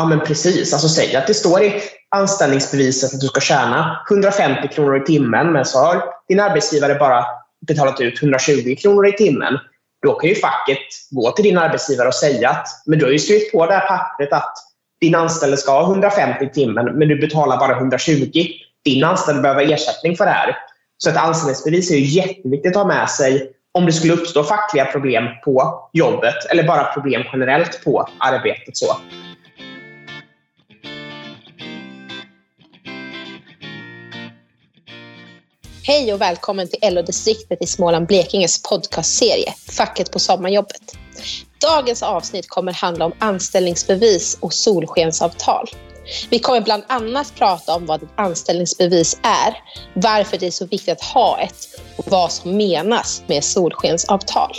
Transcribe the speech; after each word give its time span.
Ja, 0.00 0.06
men 0.06 0.20
precis. 0.20 0.72
Alltså, 0.72 0.88
säg 0.88 1.16
att 1.16 1.26
det 1.26 1.34
står 1.34 1.62
i 1.62 1.82
anställningsbeviset 2.08 3.14
att 3.14 3.20
du 3.20 3.26
ska 3.26 3.40
tjäna 3.40 4.06
150 4.10 4.68
kronor 4.68 5.02
i 5.02 5.04
timmen 5.04 5.52
men 5.52 5.64
så 5.64 5.78
har 5.78 6.02
din 6.28 6.40
arbetsgivare 6.40 6.94
bara 6.94 7.24
betalat 7.66 8.00
ut 8.00 8.22
120 8.22 8.76
kronor 8.82 9.06
i 9.06 9.12
timmen. 9.12 9.58
Då 10.02 10.12
kan 10.12 10.28
ju 10.28 10.34
facket 10.34 10.78
gå 11.10 11.30
till 11.30 11.44
din 11.44 11.58
arbetsgivare 11.58 12.08
och 12.08 12.14
säga 12.14 12.50
att 12.50 12.66
men 12.86 12.98
du 12.98 13.04
har 13.04 13.12
ju 13.12 13.18
skrivit 13.18 13.52
på 13.52 13.66
det 13.66 13.72
här 13.72 13.88
pappret 13.88 14.32
att 14.32 14.54
din 15.00 15.14
anställde 15.14 15.56
ska 15.56 15.72
ha 15.72 15.90
150 15.90 16.44
i 16.44 16.48
timmen 16.48 16.98
men 16.98 17.08
du 17.08 17.20
betalar 17.20 17.56
bara 17.56 17.76
120. 17.76 18.46
Din 18.84 19.04
anställde 19.04 19.42
behöver 19.42 19.72
ersättning 19.72 20.16
för 20.16 20.24
det 20.24 20.30
här. 20.30 20.56
Så 20.98 21.10
ett 21.10 21.16
anställningsbevis 21.16 21.90
är 21.90 21.96
ju 21.96 22.04
jätteviktigt 22.04 22.76
att 22.76 22.82
ha 22.82 22.88
med 22.88 23.10
sig 23.10 23.52
om 23.72 23.86
det 23.86 23.92
skulle 23.92 24.12
uppstå 24.12 24.44
fackliga 24.44 24.84
problem 24.84 25.24
på 25.44 25.88
jobbet 25.92 26.44
eller 26.50 26.64
bara 26.64 26.84
problem 26.84 27.22
generellt 27.32 27.84
på 27.84 28.08
arbetet. 28.18 28.76
Så. 28.76 28.96
Hej 35.82 36.12
och 36.12 36.20
välkommen 36.20 36.68
till 36.68 36.94
LO-distriktet 36.94 37.62
i 37.62 37.66
Småland-Blekinges 37.66 38.62
podcastserie 38.62 39.54
Facket 39.76 40.12
på 40.12 40.18
sommarjobbet. 40.18 40.96
Dagens 41.60 42.02
avsnitt 42.02 42.48
kommer 42.48 42.72
handla 42.72 43.04
om 43.04 43.12
anställningsbevis 43.18 44.38
och 44.40 44.52
solskensavtal. 44.52 45.68
Vi 46.30 46.38
kommer 46.38 46.60
bland 46.60 46.82
annat 46.86 47.34
prata 47.34 47.74
om 47.74 47.86
vad 47.86 48.02
ett 48.02 48.08
anställningsbevis 48.16 49.18
är, 49.22 49.56
varför 49.94 50.38
det 50.38 50.46
är 50.46 50.50
så 50.50 50.66
viktigt 50.66 50.92
att 50.92 51.02
ha 51.02 51.40
ett 51.40 51.66
och 51.96 52.10
vad 52.10 52.32
som 52.32 52.56
menas 52.56 53.22
med 53.26 53.44
solskensavtal. 53.44 54.56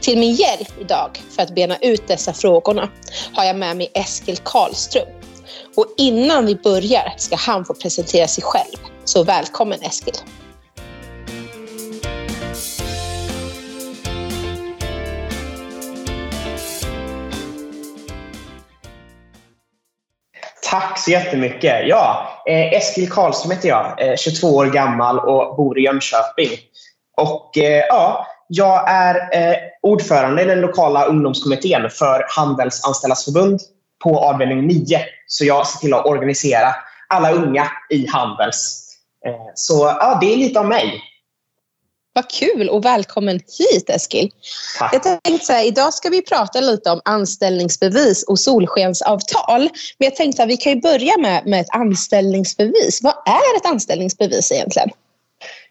Till 0.00 0.18
min 0.18 0.34
hjälp 0.34 0.80
idag 0.80 1.22
för 1.36 1.42
att 1.42 1.54
bena 1.54 1.76
ut 1.76 2.08
dessa 2.08 2.32
frågorna 2.32 2.88
har 3.32 3.44
jag 3.44 3.56
med 3.56 3.76
mig 3.76 3.90
Eskil 3.94 4.36
Karlström. 4.36 5.08
Och 5.76 5.86
innan 5.96 6.46
vi 6.46 6.54
börjar 6.54 7.14
ska 7.16 7.36
han 7.36 7.64
få 7.64 7.74
presentera 7.74 8.28
sig 8.28 8.44
själv. 8.44 8.76
Så 9.04 9.24
välkommen 9.24 9.82
Eskil! 9.82 10.14
Tack 20.70 20.98
så 20.98 21.10
jättemycket. 21.10 21.88
Ja, 21.88 22.28
eh, 22.46 22.72
Eskil 22.72 23.10
Karlström 23.10 23.50
heter 23.50 23.68
jag, 23.68 24.08
eh, 24.08 24.16
22 24.16 24.48
år 24.48 24.66
gammal 24.66 25.18
och 25.18 25.56
bor 25.56 25.78
i 25.78 25.82
Jönköping. 25.82 26.50
Och, 27.16 27.58
eh, 27.58 27.84
ja, 27.88 28.26
jag 28.48 28.90
är 28.90 29.14
eh, 29.14 29.56
ordförande 29.82 30.42
i 30.42 30.44
den 30.44 30.60
lokala 30.60 31.04
ungdomskommittén 31.04 31.90
för 31.90 32.26
Handelsanställdas 32.28 33.24
förbund 33.24 33.60
på 34.04 34.18
avdelning 34.18 34.66
9. 34.66 35.00
Så 35.26 35.44
jag 35.44 35.66
ser 35.66 35.78
till 35.78 35.94
att 35.94 36.06
organisera 36.06 36.74
alla 37.08 37.32
unga 37.32 37.70
i 37.90 38.06
Handels. 38.06 38.84
Eh, 39.26 39.52
så 39.54 39.96
ja, 40.00 40.18
det 40.20 40.32
är 40.32 40.36
lite 40.36 40.60
om 40.60 40.68
mig. 40.68 41.02
Vad 42.18 42.30
kul 42.30 42.68
och 42.68 42.84
välkommen 42.84 43.40
hit 43.58 43.90
Eskil. 43.90 44.30
Tack. 44.78 44.94
Jag 44.94 45.02
tänkte 45.02 45.46
så 45.46 45.52
här, 45.52 45.66
idag 45.66 45.94
ska 45.94 46.08
vi 46.08 46.22
prata 46.22 46.60
lite 46.60 46.90
om 46.90 47.00
anställningsbevis 47.04 48.22
och 48.22 48.38
solskensavtal. 48.38 49.60
Men 49.98 50.06
jag 50.06 50.16
tänkte 50.16 50.42
att 50.42 50.48
vi 50.48 50.56
kan 50.56 50.72
ju 50.72 50.80
börja 50.80 51.18
med, 51.18 51.46
med 51.46 51.60
ett 51.60 51.70
anställningsbevis. 51.70 53.02
Vad 53.02 53.12
är 53.12 53.56
ett 53.56 53.66
anställningsbevis 53.66 54.52
egentligen? 54.52 54.88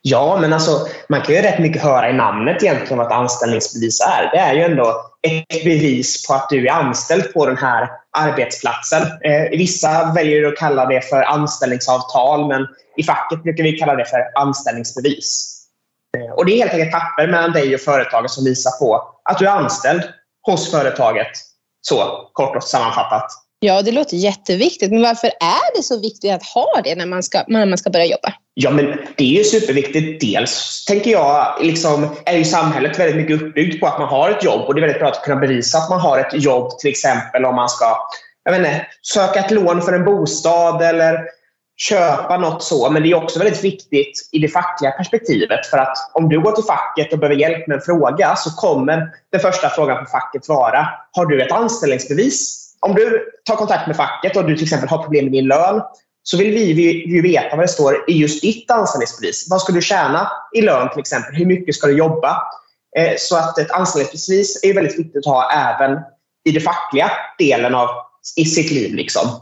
Ja, 0.01 0.37
men 0.41 0.53
alltså, 0.53 0.87
man 1.09 1.21
kan 1.21 1.35
ju 1.35 1.41
rätt 1.41 1.59
mycket 1.59 1.81
höra 1.81 2.09
i 2.09 2.13
namnet 2.13 2.63
egentligen 2.63 2.97
vad 2.97 3.07
ett 3.07 3.13
anställningsbevis 3.13 4.01
är. 4.01 4.31
Det 4.31 4.37
är 4.37 4.53
ju 4.53 4.61
ändå 4.61 4.93
ett 5.27 5.63
bevis 5.63 6.27
på 6.27 6.33
att 6.33 6.49
du 6.49 6.67
är 6.67 6.71
anställd 6.71 7.33
på 7.33 7.45
den 7.45 7.57
här 7.57 7.89
arbetsplatsen. 8.17 9.01
Eh, 9.01 9.49
vissa 9.51 10.13
väljer 10.15 10.47
att 10.47 10.57
kalla 10.57 10.85
det 10.85 11.01
för 11.01 11.21
anställningsavtal, 11.21 12.47
men 12.47 12.67
i 12.97 13.03
facket 13.03 13.43
brukar 13.43 13.63
vi 13.63 13.71
kalla 13.71 13.95
det 13.95 14.05
för 14.05 14.41
anställningsbevis. 14.41 15.56
Eh, 16.17 16.33
och 16.33 16.45
Det 16.45 16.51
är 16.51 16.57
helt 16.57 16.73
enkelt 16.73 16.91
papper 16.91 17.27
mellan 17.27 17.51
dig 17.51 17.75
och 17.75 17.81
företaget 17.81 18.31
som 18.31 18.45
visar 18.45 18.71
på 18.71 19.13
att 19.29 19.39
du 19.39 19.45
är 19.45 19.51
anställd 19.51 20.03
hos 20.45 20.71
företaget. 20.71 21.31
Så 21.81 22.29
kort 22.33 22.55
och 22.55 22.63
sammanfattat. 22.63 23.31
Ja, 23.59 23.81
det 23.81 23.91
låter 23.91 24.17
jätteviktigt. 24.17 24.91
Men 24.91 25.01
varför 25.01 25.27
är 25.27 25.77
det 25.77 25.83
så 25.83 25.99
viktigt 25.99 26.31
att 26.31 26.43
ha 26.43 26.81
det 26.83 26.95
när 26.95 27.05
man 27.05 27.23
ska, 27.23 27.43
när 27.47 27.65
man 27.65 27.77
ska 27.77 27.89
börja 27.89 28.05
jobba? 28.05 28.33
Ja, 28.53 28.71
men 28.71 28.85
det 29.17 29.23
är 29.23 29.37
ju 29.37 29.43
superviktigt. 29.43 30.21
Dels 30.21 30.85
tänker 30.85 31.11
jag, 31.11 31.57
liksom, 31.61 32.15
är 32.25 32.37
ju 32.37 32.43
samhället 32.43 32.99
väldigt 32.99 33.15
mycket 33.15 33.41
uppbyggt 33.41 33.79
på 33.79 33.87
att 33.87 33.99
man 33.99 34.07
har 34.07 34.29
ett 34.29 34.43
jobb 34.43 34.61
och 34.61 34.75
det 34.75 34.79
är 34.79 34.81
väldigt 34.81 34.99
bra 34.99 35.09
att 35.09 35.23
kunna 35.23 35.35
bevisa 35.35 35.77
att 35.77 35.89
man 35.89 35.99
har 35.99 36.19
ett 36.19 36.43
jobb, 36.43 36.79
till 36.79 36.89
exempel 36.89 37.45
om 37.45 37.55
man 37.55 37.69
ska 37.69 37.97
jag 38.47 38.51
vet 38.51 38.59
inte, 38.59 38.87
söka 39.01 39.39
ett 39.39 39.51
lån 39.51 39.81
för 39.81 39.93
en 39.93 40.05
bostad 40.05 40.81
eller 40.81 41.25
köpa 41.77 42.37
något 42.37 42.63
så. 42.63 42.89
Men 42.89 43.03
det 43.03 43.11
är 43.11 43.23
också 43.23 43.39
väldigt 43.39 43.63
viktigt 43.63 44.29
i 44.31 44.39
det 44.39 44.47
fackliga 44.47 44.91
perspektivet. 44.91 45.65
För 45.65 45.77
att 45.77 45.97
om 46.13 46.29
du 46.29 46.41
går 46.41 46.51
till 46.51 46.63
facket 46.63 47.13
och 47.13 47.19
behöver 47.19 47.35
hjälp 47.35 47.67
med 47.67 47.75
en 47.75 47.81
fråga 47.81 48.35
så 48.35 48.51
kommer 48.51 49.09
den 49.31 49.41
första 49.41 49.69
frågan 49.69 50.05
på 50.05 50.11
facket 50.11 50.49
vara 50.49 50.87
Har 51.11 51.25
du 51.25 51.41
ett 51.41 51.51
anställningsbevis? 51.51 52.63
Om 52.79 52.95
du 52.95 53.25
tar 53.43 53.55
kontakt 53.55 53.87
med 53.87 53.95
facket 53.95 54.37
och 54.37 54.45
du 54.45 54.55
till 54.55 54.63
exempel 54.63 54.89
har 54.89 55.03
problem 55.03 55.25
med 55.25 55.33
din 55.33 55.47
lön 55.47 55.81
så 56.23 56.37
vill 56.37 56.51
vi 56.51 57.05
ju 57.07 57.21
veta 57.21 57.55
vad 57.55 57.63
det 57.63 57.71
står 57.71 58.09
i 58.09 58.13
just 58.13 58.41
ditt 58.41 58.71
anställningsbevis. 58.71 59.47
Vad 59.49 59.61
ska 59.61 59.73
du 59.73 59.81
tjäna 59.81 60.31
i 60.53 60.61
lön 60.61 60.89
till 60.89 60.99
exempel? 60.99 61.35
Hur 61.35 61.45
mycket 61.45 61.75
ska 61.75 61.87
du 61.87 61.97
jobba? 61.97 62.37
Eh, 62.97 63.13
så 63.17 63.37
att 63.37 63.57
ett 63.57 63.71
anställningsbevis 63.71 64.63
är 64.63 64.73
väldigt 64.73 64.99
viktigt 64.99 65.27
att 65.27 65.33
ha 65.33 65.51
även 65.51 65.99
i 66.45 66.51
den 66.51 66.61
fackliga 66.61 67.11
delen 67.37 67.75
av 67.75 67.89
i 68.35 68.45
sitt 68.45 68.71
liv. 68.71 68.93
Liksom. 68.93 69.41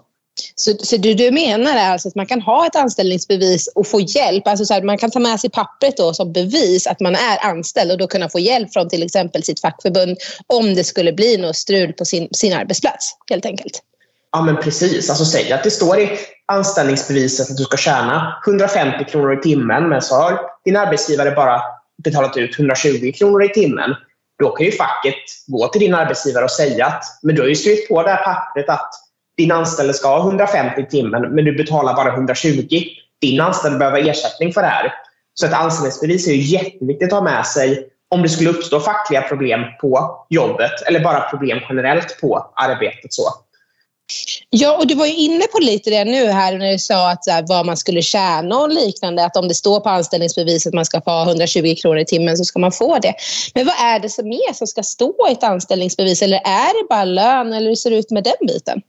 Så, 0.56 0.72
så 0.84 0.98
du, 0.98 1.14
du 1.14 1.32
menar 1.32 1.78
alltså 1.78 2.08
att 2.08 2.16
man 2.16 2.26
kan 2.26 2.42
ha 2.42 2.68
ett 2.68 2.76
anställningsbevis 2.76 3.68
och 3.76 3.88
få 3.88 4.00
hjälp? 4.02 4.48
Alltså 4.48 4.66
så 4.66 4.74
här, 4.74 4.82
man 4.82 4.98
kan 4.98 5.12
ta 5.12 5.20
med 5.20 5.40
sig 5.40 5.50
pappret 5.50 5.98
då 5.98 6.14
som 6.14 6.34
bevis 6.34 6.88
att 6.88 7.00
man 7.00 7.16
är 7.16 7.46
anställd 7.46 7.92
och 7.92 7.98
då 7.98 8.08
kunna 8.08 8.30
få 8.30 8.40
hjälp 8.40 8.74
från 8.74 8.90
till 8.90 9.04
exempel 9.04 9.44
sitt 9.44 9.62
fackförbund 9.62 10.18
om 10.48 10.76
det 10.76 10.84
skulle 10.84 11.14
bli 11.14 11.38
något 11.38 11.56
strul 11.56 11.94
på 11.94 12.06
sin, 12.06 12.28
sin 12.32 12.54
arbetsplats 12.54 13.18
helt 13.30 13.46
enkelt? 13.46 13.82
Ja, 14.32 14.42
men 14.42 14.58
precis. 14.58 15.10
Alltså, 15.10 15.26
säg 15.26 15.52
att 15.52 15.64
det 15.64 15.72
står 15.72 16.00
i 16.00 16.10
anställningsbeviset 16.46 17.52
att 17.52 17.58
du 17.58 17.64
ska 17.64 17.78
tjäna 17.78 18.42
150 18.48 19.12
kronor 19.12 19.40
i 19.40 19.42
timmen 19.42 19.90
men 19.90 20.02
så 20.02 20.16
har 20.16 20.40
din 20.66 20.78
arbetsgivare 20.78 21.32
bara 21.32 21.62
betalat 22.04 22.38
ut 22.38 22.60
120 22.60 23.12
kronor 23.18 23.44
i 23.44 23.50
timmen. 23.50 23.96
Då 24.40 24.50
kan 24.50 24.66
ju 24.66 24.72
facket 24.72 25.16
gå 25.48 25.68
till 25.68 25.82
din 25.82 25.96
arbetsgivare 25.96 26.44
och 26.44 26.52
säga 26.52 26.86
att 26.86 27.04
men 27.22 27.36
du 27.36 27.42
har 27.42 27.50
ju 27.50 27.56
skrivit 27.56 27.88
på 27.88 28.04
det 28.04 28.10
här 28.10 28.24
pappret 28.24 28.70
att 28.70 28.90
din 29.38 29.52
anställde 29.52 29.94
ska 29.94 30.08
ha 30.08 30.28
150 30.28 30.82
i 30.82 30.86
timmen 30.86 31.22
men 31.22 31.46
du 31.46 31.56
betalar 31.58 31.94
bara 31.94 32.14
120. 32.14 32.84
Din 33.22 33.42
anställde 33.42 33.80
behöver 33.80 34.10
ersättning 34.10 34.54
för 34.54 34.62
det 34.62 34.68
här. 34.68 34.94
Så 35.34 35.46
ett 35.46 35.54
anställningsbevis 35.54 36.28
är 36.28 36.32
ju 36.32 36.42
jätteviktigt 36.42 37.14
att 37.14 37.20
ha 37.20 37.24
med 37.24 37.46
sig 37.46 37.88
om 38.10 38.22
det 38.22 38.30
skulle 38.30 38.50
uppstå 38.50 38.80
fackliga 38.80 39.22
problem 39.22 39.62
på 39.82 40.26
jobbet 40.30 40.82
eller 40.88 41.00
bara 41.00 41.22
problem 41.22 41.60
generellt 41.70 42.22
på 42.22 42.52
arbetet. 42.56 43.14
Så. 43.14 43.24
Ja, 44.50 44.78
och 44.78 44.88
du 44.88 44.96
var 44.96 45.06
ju 45.06 45.16
inne 45.16 45.46
på 45.48 45.60
lite 45.60 45.90
det 45.90 46.06
nu 46.06 46.26
här 46.26 46.58
när 46.58 46.72
du 46.72 46.80
sa 46.80 47.12
att 47.12 47.28
här, 47.28 47.46
vad 47.48 47.66
man 47.66 47.78
skulle 47.78 48.02
tjäna 48.02 48.58
och 48.58 48.70
liknande. 48.70 49.26
Att 49.26 49.38
om 49.38 49.48
det 49.48 49.56
står 49.56 49.80
på 49.80 49.90
anställningsbeviset 49.90 50.70
att 50.70 50.74
man 50.74 50.86
ska 50.86 51.02
få 51.02 51.24
120 51.24 51.76
kronor 51.82 52.00
i 52.00 52.06
timmen 52.06 52.38
så 52.38 52.46
ska 52.46 52.60
man 52.60 52.72
få 52.72 53.00
det. 53.00 53.14
Men 53.54 53.66
vad 53.66 53.76
är 53.76 54.00
det 54.00 54.10
som 54.10 54.28
är 54.28 54.54
som 54.54 54.68
ska 54.68 54.84
stå 54.84 55.28
i 55.30 55.32
ett 55.32 55.44
anställningsbevis? 55.44 56.22
Eller 56.22 56.38
är 56.38 56.82
det 56.82 56.88
bara 56.90 57.06
lön 57.06 57.54
eller 57.54 57.68
hur 57.68 57.76
ser 57.76 57.90
det 57.90 57.98
ut 57.98 58.12
med 58.12 58.24
den 58.24 58.48
biten? 58.48 58.82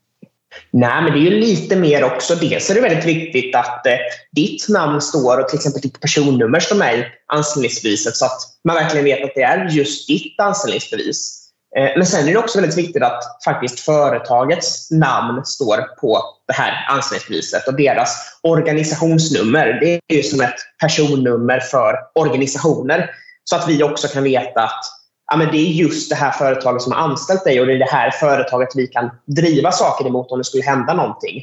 Nej, 0.71 1.03
men 1.03 1.13
det 1.13 1.19
är 1.19 1.31
ju 1.31 1.41
lite 1.41 1.77
mer 1.77 2.05
också. 2.05 2.35
Dels 2.35 2.71
är 2.71 2.75
det 2.75 2.81
väldigt 2.81 3.05
viktigt 3.05 3.55
att 3.55 3.87
eh, 3.87 3.97
ditt 4.33 4.69
namn 4.69 5.01
står 5.01 5.41
och 5.41 5.49
till 5.49 5.57
exempel 5.57 5.83
ditt 5.83 6.01
personnummer 6.01 6.61
står 6.61 6.77
med 6.77 6.99
i 6.99 7.05
anställningsbeviset 7.27 8.17
så 8.17 8.25
att 8.25 8.39
man 8.65 8.77
verkligen 8.77 9.05
vet 9.05 9.25
att 9.25 9.35
det 9.35 9.43
är 9.43 9.69
just 9.69 10.09
ditt 10.09 10.41
anställningsbevis. 10.41 11.43
Eh, 11.77 11.91
men 11.97 12.07
sen 12.07 12.29
är 12.29 12.33
det 12.33 12.39
också 12.39 12.61
väldigt 12.61 12.79
viktigt 12.79 13.03
att 13.03 13.23
faktiskt 13.45 13.81
företagets 13.81 14.91
namn 14.91 15.45
står 15.45 15.97
på 16.01 16.23
det 16.47 16.55
här 16.55 16.87
anställningsbeviset 16.89 17.69
och 17.69 17.75
deras 17.75 18.39
organisationsnummer. 18.43 19.67
Det 19.81 20.01
är 20.09 20.17
ju 20.17 20.23
som 20.23 20.41
ett 20.41 20.57
personnummer 20.81 21.61
för 21.61 21.97
organisationer 22.15 23.11
så 23.45 23.57
att 23.57 23.69
vi 23.69 23.83
också 23.83 24.09
kan 24.09 24.23
veta 24.23 24.63
att 24.63 24.85
ja, 25.31 25.37
men 25.37 25.51
det 25.51 25.57
är 25.57 25.73
just 25.73 26.11
det 26.11 26.17
här 26.17 26.31
företaget 26.31 26.83
som 26.83 26.93
har 26.93 26.99
anställt 26.99 27.45
dig 27.45 27.61
och 27.61 27.67
det 27.67 27.73
är 27.73 27.79
det 27.79 27.91
här 27.91 28.11
företaget 28.11 28.69
vi 28.75 28.87
kan 28.87 29.11
driva 29.25 29.73
saker 29.73 30.07
emot 30.07 30.33
om 30.33 30.39
det 30.39 30.45
skulle 30.45 30.65
hända 30.65 30.95
någonting. 30.95 31.43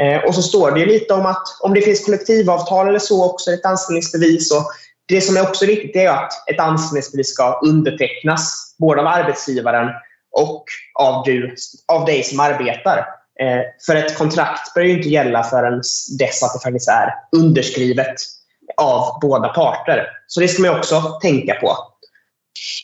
Eh, 0.00 0.24
och 0.24 0.34
så 0.34 0.42
står 0.42 0.70
det 0.70 0.86
lite 0.86 1.14
om 1.14 1.26
att 1.26 1.42
om 1.60 1.74
det 1.74 1.80
finns 1.80 2.04
kollektivavtal 2.04 2.88
eller 2.88 2.98
så 2.98 3.30
också, 3.30 3.50
ett 3.50 3.64
anställningsbevis. 3.64 4.52
Och 4.52 4.64
det 5.06 5.20
som 5.20 5.36
är 5.36 5.42
också 5.42 5.66
viktigt 5.66 5.96
är 5.96 6.08
att 6.08 6.50
ett 6.50 6.60
anställningsbevis 6.60 7.28
ska 7.28 7.60
undertecknas 7.64 8.74
både 8.78 9.00
av 9.00 9.06
arbetsgivaren 9.06 9.88
och 10.32 10.64
av, 10.94 11.24
du, 11.24 11.54
av 11.92 12.04
dig 12.04 12.22
som 12.22 12.40
arbetar. 12.40 12.98
Eh, 13.40 13.60
för 13.86 13.96
ett 13.96 14.18
kontrakt 14.18 14.74
bör 14.74 14.82
ju 14.82 14.90
inte 14.96 15.08
gälla 15.08 15.42
förrän 15.42 15.82
dess 16.18 16.42
att 16.42 16.52
det 16.52 16.60
faktiskt 16.62 16.88
är 16.88 17.14
underskrivet 17.36 18.14
av 18.76 19.18
båda 19.20 19.48
parter. 19.48 20.06
Så 20.26 20.40
det 20.40 20.48
ska 20.48 20.62
man 20.62 20.78
också 20.78 21.00
tänka 21.22 21.54
på. 21.54 21.91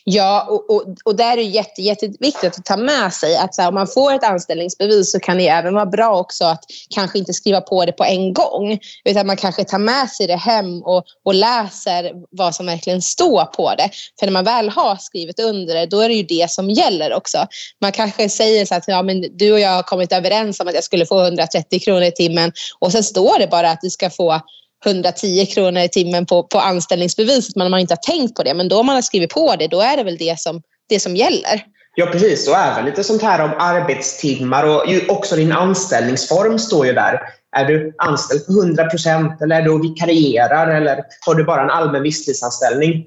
Ja, 0.03 0.47
och, 0.49 0.75
och, 0.75 0.95
och 1.05 1.15
där 1.15 1.31
är 1.31 1.35
det 1.35 1.43
jätte, 1.43 1.81
jätteviktigt 1.81 2.57
att 2.57 2.65
ta 2.65 2.77
med 2.77 3.13
sig 3.13 3.37
att 3.37 3.55
så 3.55 3.61
här, 3.61 3.69
om 3.69 3.75
man 3.75 3.87
får 3.87 4.13
ett 4.13 4.23
anställningsbevis 4.23 5.11
så 5.11 5.19
kan 5.19 5.37
det 5.37 5.47
även 5.47 5.73
vara 5.73 5.85
bra 5.85 6.19
också 6.19 6.45
att 6.45 6.63
kanske 6.89 7.19
inte 7.19 7.33
skriva 7.33 7.61
på 7.61 7.85
det 7.85 7.91
på 7.91 8.03
en 8.03 8.33
gång. 8.33 8.79
Utan 9.05 9.27
man 9.27 9.37
kanske 9.37 9.63
tar 9.63 9.77
med 9.77 10.09
sig 10.09 10.27
det 10.27 10.35
hem 10.35 10.83
och, 10.83 11.03
och 11.25 11.33
läser 11.33 12.11
vad 12.31 12.55
som 12.55 12.65
verkligen 12.65 13.01
står 13.01 13.45
på 13.45 13.75
det. 13.75 13.89
För 14.19 14.25
när 14.25 14.33
man 14.33 14.45
väl 14.45 14.69
har 14.69 14.95
skrivit 14.95 15.39
under 15.39 15.75
det, 15.75 15.85
då 15.85 15.99
är 15.99 16.09
det 16.09 16.15
ju 16.15 16.23
det 16.23 16.51
som 16.51 16.69
gäller 16.69 17.13
också. 17.13 17.47
Man 17.81 17.91
kanske 17.91 18.29
säger 18.29 18.65
så 18.65 18.75
att 18.75 18.87
ja, 18.87 19.01
men 19.01 19.37
du 19.37 19.51
och 19.53 19.59
jag 19.59 19.69
har 19.69 19.83
kommit 19.83 20.11
överens 20.11 20.59
om 20.59 20.67
att 20.67 20.75
jag 20.75 20.83
skulle 20.83 21.05
få 21.05 21.23
130 21.23 21.79
kronor 21.79 22.03
i 22.03 22.11
timmen 22.11 22.51
och 22.79 22.91
sen 22.91 23.03
står 23.03 23.39
det 23.39 23.47
bara 23.47 23.71
att 23.71 23.81
du 23.81 23.89
ska 23.89 24.09
få 24.09 24.41
110 24.85 25.45
kronor 25.45 25.81
i 25.81 25.89
timmen 25.89 26.25
på, 26.25 26.43
på 26.43 26.59
anställningsbeviset 26.59 27.55
men 27.55 27.71
man 27.71 27.79
inte 27.79 27.93
har 27.93 28.13
tänkt 28.13 28.35
på 28.35 28.43
det. 28.43 28.53
Men 28.53 28.69
då 28.69 28.83
man 28.83 28.95
har 28.95 29.01
skrivit 29.01 29.29
på 29.29 29.55
det, 29.55 29.67
då 29.67 29.81
är 29.81 29.97
det 29.97 30.03
väl 30.03 30.17
det 30.17 30.39
som, 30.39 30.61
det 30.89 30.99
som 30.99 31.15
gäller. 31.15 31.63
Ja, 31.95 32.05
precis. 32.05 32.47
Och 32.47 32.55
även 32.55 32.85
lite 32.85 33.03
sånt 33.03 33.21
här 33.21 33.43
om 33.43 33.51
arbetstimmar 33.59 34.63
och 34.63 34.83
också 35.07 35.35
din 35.35 35.51
anställningsform 35.51 36.59
står 36.59 36.85
ju 36.85 36.93
där. 36.93 37.21
Är 37.57 37.65
du 37.65 37.95
anställd 37.97 38.45
på 38.45 38.51
100 38.51 38.85
procent 38.85 39.41
eller 39.41 39.61
är 39.61 39.61
du 39.61 39.81
vikarierar 39.81 40.75
eller 40.75 41.03
har 41.25 41.35
du 41.35 41.43
bara 41.43 41.61
en 41.61 41.69
allmän 41.69 42.03
visstidsanställning? 42.03 43.05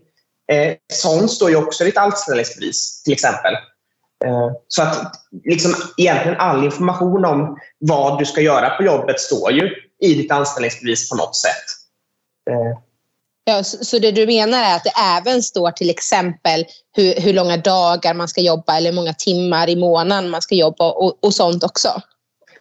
Eh, 0.53 0.75
sånt 0.93 1.31
står 1.31 1.51
ju 1.51 1.57
också 1.57 1.85
i 1.85 1.87
ditt 1.87 1.99
anställningsbevis 1.99 3.03
till 3.03 3.13
exempel. 3.13 3.55
Eh, 4.25 4.51
så 4.69 4.83
att 4.83 5.13
liksom, 5.45 5.75
egentligen 5.97 6.39
all 6.39 6.65
information 6.65 7.25
om 7.25 7.59
vad 7.79 8.19
du 8.19 8.25
ska 8.25 8.41
göra 8.41 8.71
på 8.71 8.83
jobbet 8.83 9.21
står 9.21 9.53
ju 9.53 9.71
i 10.03 10.15
ditt 10.15 10.33
anställningsbevis 10.33 11.11
på 11.11 11.17
något 11.17 11.37
sätt. 11.37 11.65
Eh. 12.51 12.79
Ja, 13.45 13.65
så, 13.65 13.85
så, 13.85 13.99
det 13.99 14.11
du 14.11 14.27
menar 14.27 14.63
är 14.63 14.77
att 14.77 14.85
det 14.85 14.93
även 15.17 15.43
står 15.43 15.71
till 15.71 15.91
exempel 15.91 16.65
hur, 16.97 17.15
hur 17.21 17.33
långa 17.33 17.57
dagar 17.57 18.15
man 18.15 18.29
ska 18.29 18.41
jobba 18.41 18.77
eller 18.77 18.91
hur 18.91 18.97
många 18.97 19.15
timmar 19.15 19.69
i 19.69 19.77
månaden 19.77 20.31
man 20.31 20.43
ska 20.43 20.55
jobba 20.55 20.91
och, 20.93 21.25
och 21.25 21.35
sånt 21.35 21.65
också? 21.65 22.03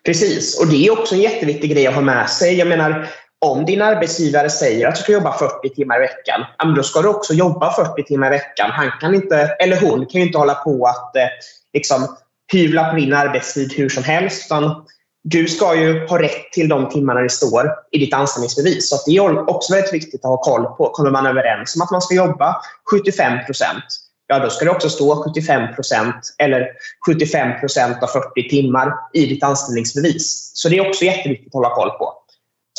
Precis, 0.06 0.60
och 0.60 0.68
det 0.68 0.88
är 0.88 0.92
också 0.92 1.16
en 1.16 1.22
jätteviktig 1.22 1.72
grej 1.72 1.88
att 1.88 1.94
ha 1.94 2.02
med 2.02 2.30
sig. 2.30 2.56
Jag 2.56 2.68
menar, 2.68 3.10
om 3.46 3.66
din 3.66 3.82
arbetsgivare 3.82 4.50
säger 4.50 4.88
att 4.88 4.96
du 4.96 5.02
ska 5.02 5.12
jobba 5.12 5.38
40 5.38 5.70
timmar 5.76 5.98
i 5.98 6.00
veckan, 6.00 6.74
då 6.76 6.84
ska 6.84 7.02
du 7.02 7.08
också 7.08 7.34
jobba 7.34 7.74
40 7.74 8.04
timmar 8.04 8.28
i 8.28 8.30
veckan. 8.30 8.72
Han 8.72 8.92
kan 9.02 9.16
inte, 9.16 9.38
eller 9.60 9.82
hon 9.82 10.06
kan 10.06 10.22
inte 10.22 10.38
hålla 10.38 10.56
på 10.56 10.86
att 10.86 11.16
eh, 11.16 11.28
liksom, 11.74 12.18
hyvla 12.52 12.90
på 12.90 12.96
din 12.96 13.14
arbetstid 13.14 13.74
hur 13.74 13.90
som 13.90 14.04
helst. 14.04 14.46
Utan 14.46 14.86
du 15.24 15.48
ska 15.48 15.76
ju 15.76 16.08
ha 16.08 16.22
rätt 16.22 16.52
till 16.52 16.68
de 16.68 16.90
timmarna 16.90 17.22
det 17.22 17.30
står 17.30 17.72
i 17.92 17.98
ditt 17.98 18.14
anställningsbevis. 18.14 18.90
Så 18.90 19.00
det 19.06 19.18
är 19.18 19.50
också 19.50 19.74
väldigt 19.74 19.94
viktigt 19.94 20.26
att 20.26 20.30
ha 20.30 20.38
koll 20.38 20.66
på. 20.66 20.90
Kommer 20.90 21.12
man 21.12 21.26
överens 21.26 21.76
om 21.76 21.82
att 21.82 21.92
man 21.92 22.02
ska 22.02 22.16
jobba 22.16 22.56
75 22.92 23.46
procent, 23.46 23.84
ja 24.28 24.40
då 24.40 24.50
ska 24.50 24.66
det 24.66 24.72
också 24.72 24.90
stå 24.90 25.24
75 25.24 25.76
procent 25.76 26.36
eller 26.38 26.68
75 27.08 27.60
procent 27.60 28.04
av 28.04 28.08
40 28.08 28.50
timmar 28.50 28.94
i 29.14 29.26
ditt 29.26 29.44
anställningsbevis. 29.44 30.52
Så 30.54 30.70
det 30.70 30.78
är 30.78 30.90
också 30.90 31.06
jätteviktigt 31.06 31.48
att 31.48 31.54
hålla 31.54 31.76
koll 31.76 31.90
på. 31.90 32.14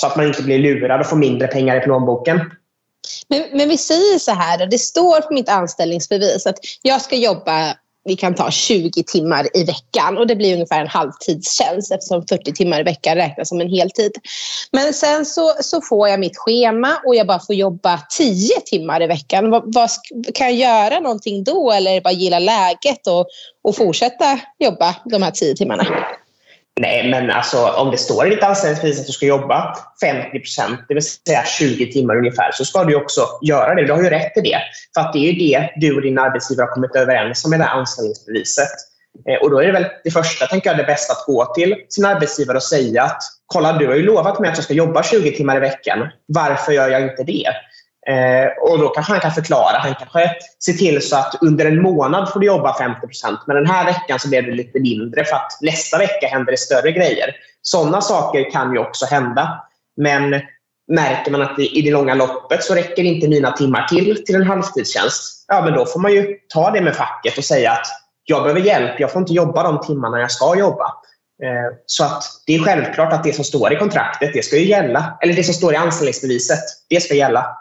Så 0.00 0.06
att 0.06 0.17
man 0.17 0.27
inte 0.27 0.43
blir 0.43 0.59
lurad 0.59 1.00
och 1.00 1.06
får 1.06 1.17
mindre 1.17 1.49
pengar 1.49 1.77
i 1.77 1.81
plånboken. 1.81 2.41
Men, 3.29 3.44
men 3.53 3.69
vi 3.69 3.79
säger 3.79 4.19
så 4.19 4.33
här, 4.33 4.67
det 4.67 4.79
står 4.79 5.21
på 5.21 5.35
mitt 5.35 5.49
anställningsbevis 5.49 6.47
att 6.47 6.59
jag 6.83 7.03
ska 7.03 7.17
jobba 7.17 7.77
vi 8.04 8.16
kan 8.16 8.34
ta 8.34 8.50
20 8.50 9.02
timmar 9.02 9.56
i 9.56 9.64
veckan 9.64 10.19
och 10.19 10.26
det 10.26 10.37
blir 10.37 10.54
ungefär 10.54 10.81
en 10.81 10.88
halvtidstjänst 10.88 11.93
eftersom 11.93 12.26
40 12.26 12.52
timmar 12.52 12.81
i 12.81 12.82
veckan 12.82 13.14
räknas 13.14 13.49
som 13.49 13.60
en 13.60 13.70
heltid. 13.70 14.12
Men 14.72 14.93
sen 14.93 15.26
så, 15.26 15.52
så 15.60 15.81
får 15.81 16.08
jag 16.08 16.20
mitt 16.20 16.37
schema 16.37 16.96
och 17.06 17.14
jag 17.14 17.26
bara 17.26 17.40
får 17.40 17.54
jobba 17.54 18.00
10 18.19 18.60
timmar 18.60 19.02
i 19.02 19.06
veckan. 19.06 19.50
Vad, 19.50 19.75
vad, 19.75 19.90
kan 20.34 20.46
jag 20.46 20.56
göra 20.56 21.00
någonting 21.00 21.44
då 21.44 21.72
eller 21.72 22.00
bara 22.00 22.12
gilla 22.12 22.38
läget 22.38 23.06
och, 23.06 23.26
och 23.64 23.76
fortsätta 23.76 24.40
jobba 24.58 24.96
de 25.05 25.22
här 25.22 25.31
10 25.31 25.55
timmarna? 25.55 25.87
Nej, 26.80 27.10
men 27.10 27.30
alltså, 27.30 27.69
om 27.69 27.90
det 27.90 27.98
står 27.98 28.26
i 28.26 28.30
ditt 28.30 28.42
anställningsbevis 28.42 29.00
att 29.00 29.06
du 29.06 29.12
ska 29.12 29.26
jobba 29.26 29.76
50 30.00 30.38
procent, 30.38 30.80
det 30.88 30.94
vill 30.94 31.02
säga 31.02 31.44
20 31.44 31.92
timmar 31.92 32.16
ungefär, 32.16 32.50
så 32.52 32.64
ska 32.64 32.84
du 32.84 32.94
också 32.94 33.26
göra 33.42 33.74
det. 33.74 33.86
Du 33.86 33.92
har 33.92 34.02
ju 34.02 34.10
rätt 34.10 34.34
till 34.34 34.42
det. 34.42 34.58
För 34.94 35.00
att 35.00 35.12
det 35.12 35.19
är 35.19 35.32
ju 35.32 35.38
det 35.38 35.70
du 35.76 35.96
och 35.96 36.02
din 36.02 36.19
arbetsgivare 36.19 36.64
har 36.64 36.74
kommit 36.74 36.96
överens 36.96 37.44
om 37.44 37.54
i 37.54 37.58
det 37.58 37.64
här 37.64 37.78
anställningsbeviset. 37.78 38.69
Eh, 39.28 39.42
och 39.42 39.50
då 39.50 39.58
är 39.58 39.66
det 39.66 39.72
väl 39.72 39.86
det 40.04 40.10
första, 40.10 40.46
tänker 40.46 40.70
jag, 40.70 40.76
det 40.76 40.84
bästa 40.84 41.12
att 41.12 41.26
gå 41.26 41.54
till 41.54 41.74
sin 41.88 42.04
arbetsgivare 42.04 42.56
och 42.56 42.62
säga 42.62 43.02
att 43.02 43.22
kolla, 43.46 43.72
du 43.72 43.86
har 43.86 43.94
ju 43.94 44.02
lovat 44.02 44.40
mig 44.40 44.50
att 44.50 44.56
jag 44.56 44.64
ska 44.64 44.74
jobba 44.74 45.02
20 45.02 45.32
timmar 45.32 45.56
i 45.56 45.60
veckan. 45.60 46.08
Varför 46.26 46.72
gör 46.72 46.88
jag 46.88 47.02
inte 47.02 47.22
det? 47.22 47.48
Eh, 48.08 48.46
och 48.70 48.78
Då 48.78 48.88
kanske 48.88 49.12
han 49.12 49.20
kan 49.20 49.32
förklara. 49.32 49.78
Han 49.78 49.94
kanske 49.94 50.31
ser 50.64 50.72
till 50.72 51.02
så 51.02 51.16
att 51.16 51.34
under 51.40 51.66
en 51.66 51.82
månad 51.82 52.32
får 52.32 52.40
du 52.40 52.46
jobba 52.46 52.72
50% 52.72 53.38
men 53.46 53.56
den 53.56 53.66
här 53.66 53.84
veckan 53.84 54.19
så 54.19 54.28
blir 54.28 54.43
det 54.43 54.52
lite 54.52 54.81
mindre 54.81 55.25
för 55.25 55.37
att 55.37 55.58
nästa 55.60 55.99
vecka 55.99 56.26
händer 56.26 56.52
det 56.52 56.58
större 56.58 56.93
grejer. 56.93 57.37
Sådana 57.62 58.00
saker 58.00 58.50
kan 58.50 58.72
ju 58.72 58.78
också 58.78 59.06
hända. 59.06 59.64
Men 59.96 60.40
märker 60.88 61.31
man 61.31 61.43
att 61.43 61.58
i 61.58 61.82
det 61.82 61.90
långa 61.90 62.14
loppet 62.14 62.64
så 62.64 62.75
räcker 62.75 63.02
inte 63.02 63.28
mina 63.28 63.52
timmar 63.52 63.87
till 63.88 64.25
till 64.25 64.34
en 64.34 64.46
halvtidstjänst, 64.46 65.44
ja, 65.48 65.64
men 65.64 65.75
då 65.75 65.87
får 65.87 66.00
man 66.00 66.12
ju 66.12 66.37
ta 66.48 66.70
det 66.70 66.81
med 66.81 66.96
facket 66.96 67.38
och 67.38 67.44
säga 67.44 67.72
att 67.72 67.87
jag 68.25 68.43
behöver 68.43 68.60
hjälp. 68.60 69.00
Jag 69.00 69.12
får 69.12 69.20
inte 69.20 69.32
jobba 69.32 69.62
de 69.62 69.81
timmarna 69.81 70.20
jag 70.20 70.31
ska 70.31 70.58
jobba. 70.58 70.84
Eh, 71.43 71.76
så 71.87 72.05
att 72.05 72.25
det 72.46 72.55
är 72.55 72.58
självklart 72.58 73.12
att 73.12 73.25
det 73.25 73.32
som 73.32 73.44
står 73.44 73.72
i 73.72 73.76
kontraktet, 73.76 74.31
det 74.34 74.43
ska 74.43 74.56
ju 74.56 74.66
gälla. 74.66 75.19
Eller 75.22 75.34
det 75.34 75.44
som 75.44 75.55
står 75.55 75.72
i 75.72 75.76
anställningsbeviset, 75.76 76.62
det 76.88 77.00
ska 77.00 77.14
gälla. 77.14 77.58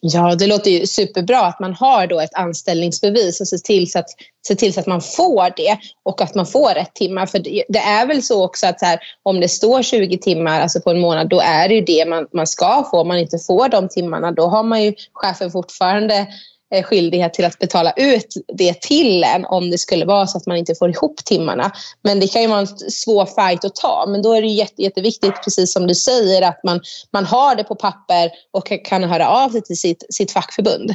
Ja, 0.00 0.34
det 0.34 0.46
låter 0.46 0.70
ju 0.70 0.86
superbra 0.86 1.40
att 1.40 1.60
man 1.60 1.74
har 1.74 2.06
då 2.06 2.20
ett 2.20 2.34
anställningsbevis 2.34 3.40
och 3.40 3.48
ser 3.48 3.58
till 3.58 3.90
så 3.90 3.98
att, 3.98 4.08
ser 4.46 4.54
till 4.54 4.74
så 4.74 4.80
att 4.80 4.86
man 4.86 5.00
får 5.00 5.56
det 5.56 5.78
och 6.02 6.20
att 6.20 6.34
man 6.34 6.46
får 6.46 6.74
rätt 6.74 6.94
timmar. 6.94 7.26
För 7.26 7.38
det, 7.38 7.64
det 7.68 7.78
är 7.78 8.06
väl 8.06 8.22
så 8.22 8.44
också 8.44 8.66
att 8.66 8.80
så 8.80 8.86
här, 8.86 9.00
om 9.22 9.40
det 9.40 9.48
står 9.48 9.82
20 9.82 10.18
timmar 10.18 10.60
alltså 10.60 10.80
på 10.80 10.90
en 10.90 11.00
månad, 11.00 11.28
då 11.28 11.40
är 11.40 11.68
det 11.68 11.74
ju 11.74 11.80
det 11.80 12.08
man, 12.08 12.26
man 12.32 12.46
ska 12.46 12.88
få. 12.90 13.00
Om 13.00 13.08
man 13.08 13.18
inte 13.18 13.38
får 13.38 13.68
de 13.68 13.88
timmarna, 13.88 14.32
då 14.32 14.46
har 14.46 14.62
man 14.62 14.82
ju 14.82 14.94
chefen 15.12 15.50
fortfarande 15.50 16.26
Eh, 16.74 16.82
skyldighet 16.82 17.34
till 17.34 17.44
att 17.44 17.58
betala 17.58 17.92
ut 17.96 18.34
det 18.54 18.80
till 18.80 19.24
en 19.24 19.44
om 19.44 19.70
det 19.70 19.78
skulle 19.78 20.04
vara 20.04 20.26
så 20.26 20.38
att 20.38 20.46
man 20.46 20.56
inte 20.56 20.74
får 20.74 20.90
ihop 20.90 21.16
timmarna. 21.24 21.72
Men 22.02 22.20
det 22.20 22.28
kan 22.28 22.42
ju 22.42 22.48
vara 22.48 22.60
en 22.60 22.66
svår 22.90 23.26
fight 23.26 23.64
att 23.64 23.74
ta. 23.74 24.04
Men 24.08 24.22
då 24.22 24.32
är 24.32 24.42
det 24.42 24.48
jätte, 24.48 24.82
jätteviktigt, 24.82 25.44
precis 25.44 25.72
som 25.72 25.86
du 25.86 25.94
säger, 25.94 26.42
att 26.42 26.64
man, 26.64 26.80
man 27.12 27.24
har 27.24 27.54
det 27.56 27.64
på 27.64 27.74
papper 27.74 28.30
och 28.52 28.72
kan 28.84 29.04
höra 29.04 29.28
av 29.28 29.50
sig 29.50 29.62
till 29.62 29.78
sitt, 29.78 30.06
sitt 30.10 30.32
fackförbund. 30.32 30.94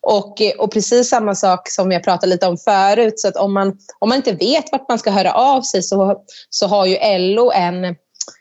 Och, 0.00 0.40
eh, 0.40 0.52
och 0.58 0.72
precis 0.72 1.08
samma 1.08 1.34
sak 1.34 1.70
som 1.70 1.92
jag 1.92 2.04
pratade 2.04 2.32
lite 2.32 2.46
om 2.46 2.58
förut. 2.58 3.20
Så 3.20 3.28
att 3.28 3.36
om 3.36 3.54
man, 3.54 3.78
om 3.98 4.08
man 4.08 4.16
inte 4.16 4.32
vet 4.32 4.72
vart 4.72 4.88
man 4.88 4.98
ska 4.98 5.10
höra 5.10 5.32
av 5.32 5.62
sig 5.62 5.82
så, 5.82 6.16
så 6.50 6.66
har 6.66 6.86
ju 6.86 6.96
LO 7.18 7.50
en 7.50 7.96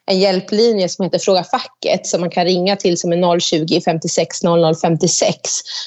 en 0.06 0.20
hjälplinje 0.20 0.90
som 0.90 1.04
heter 1.04 1.20
Fråga 1.20 1.44
facket 1.44 2.08
som 2.08 2.22
man 2.22 2.30
kan 2.30 2.46
ringa 2.46 2.76
till 2.76 2.98
som 2.98 3.14
är 3.14 3.40
020 3.40 3.82
56 3.86 4.44
00 4.44 4.76
56. 4.76 5.40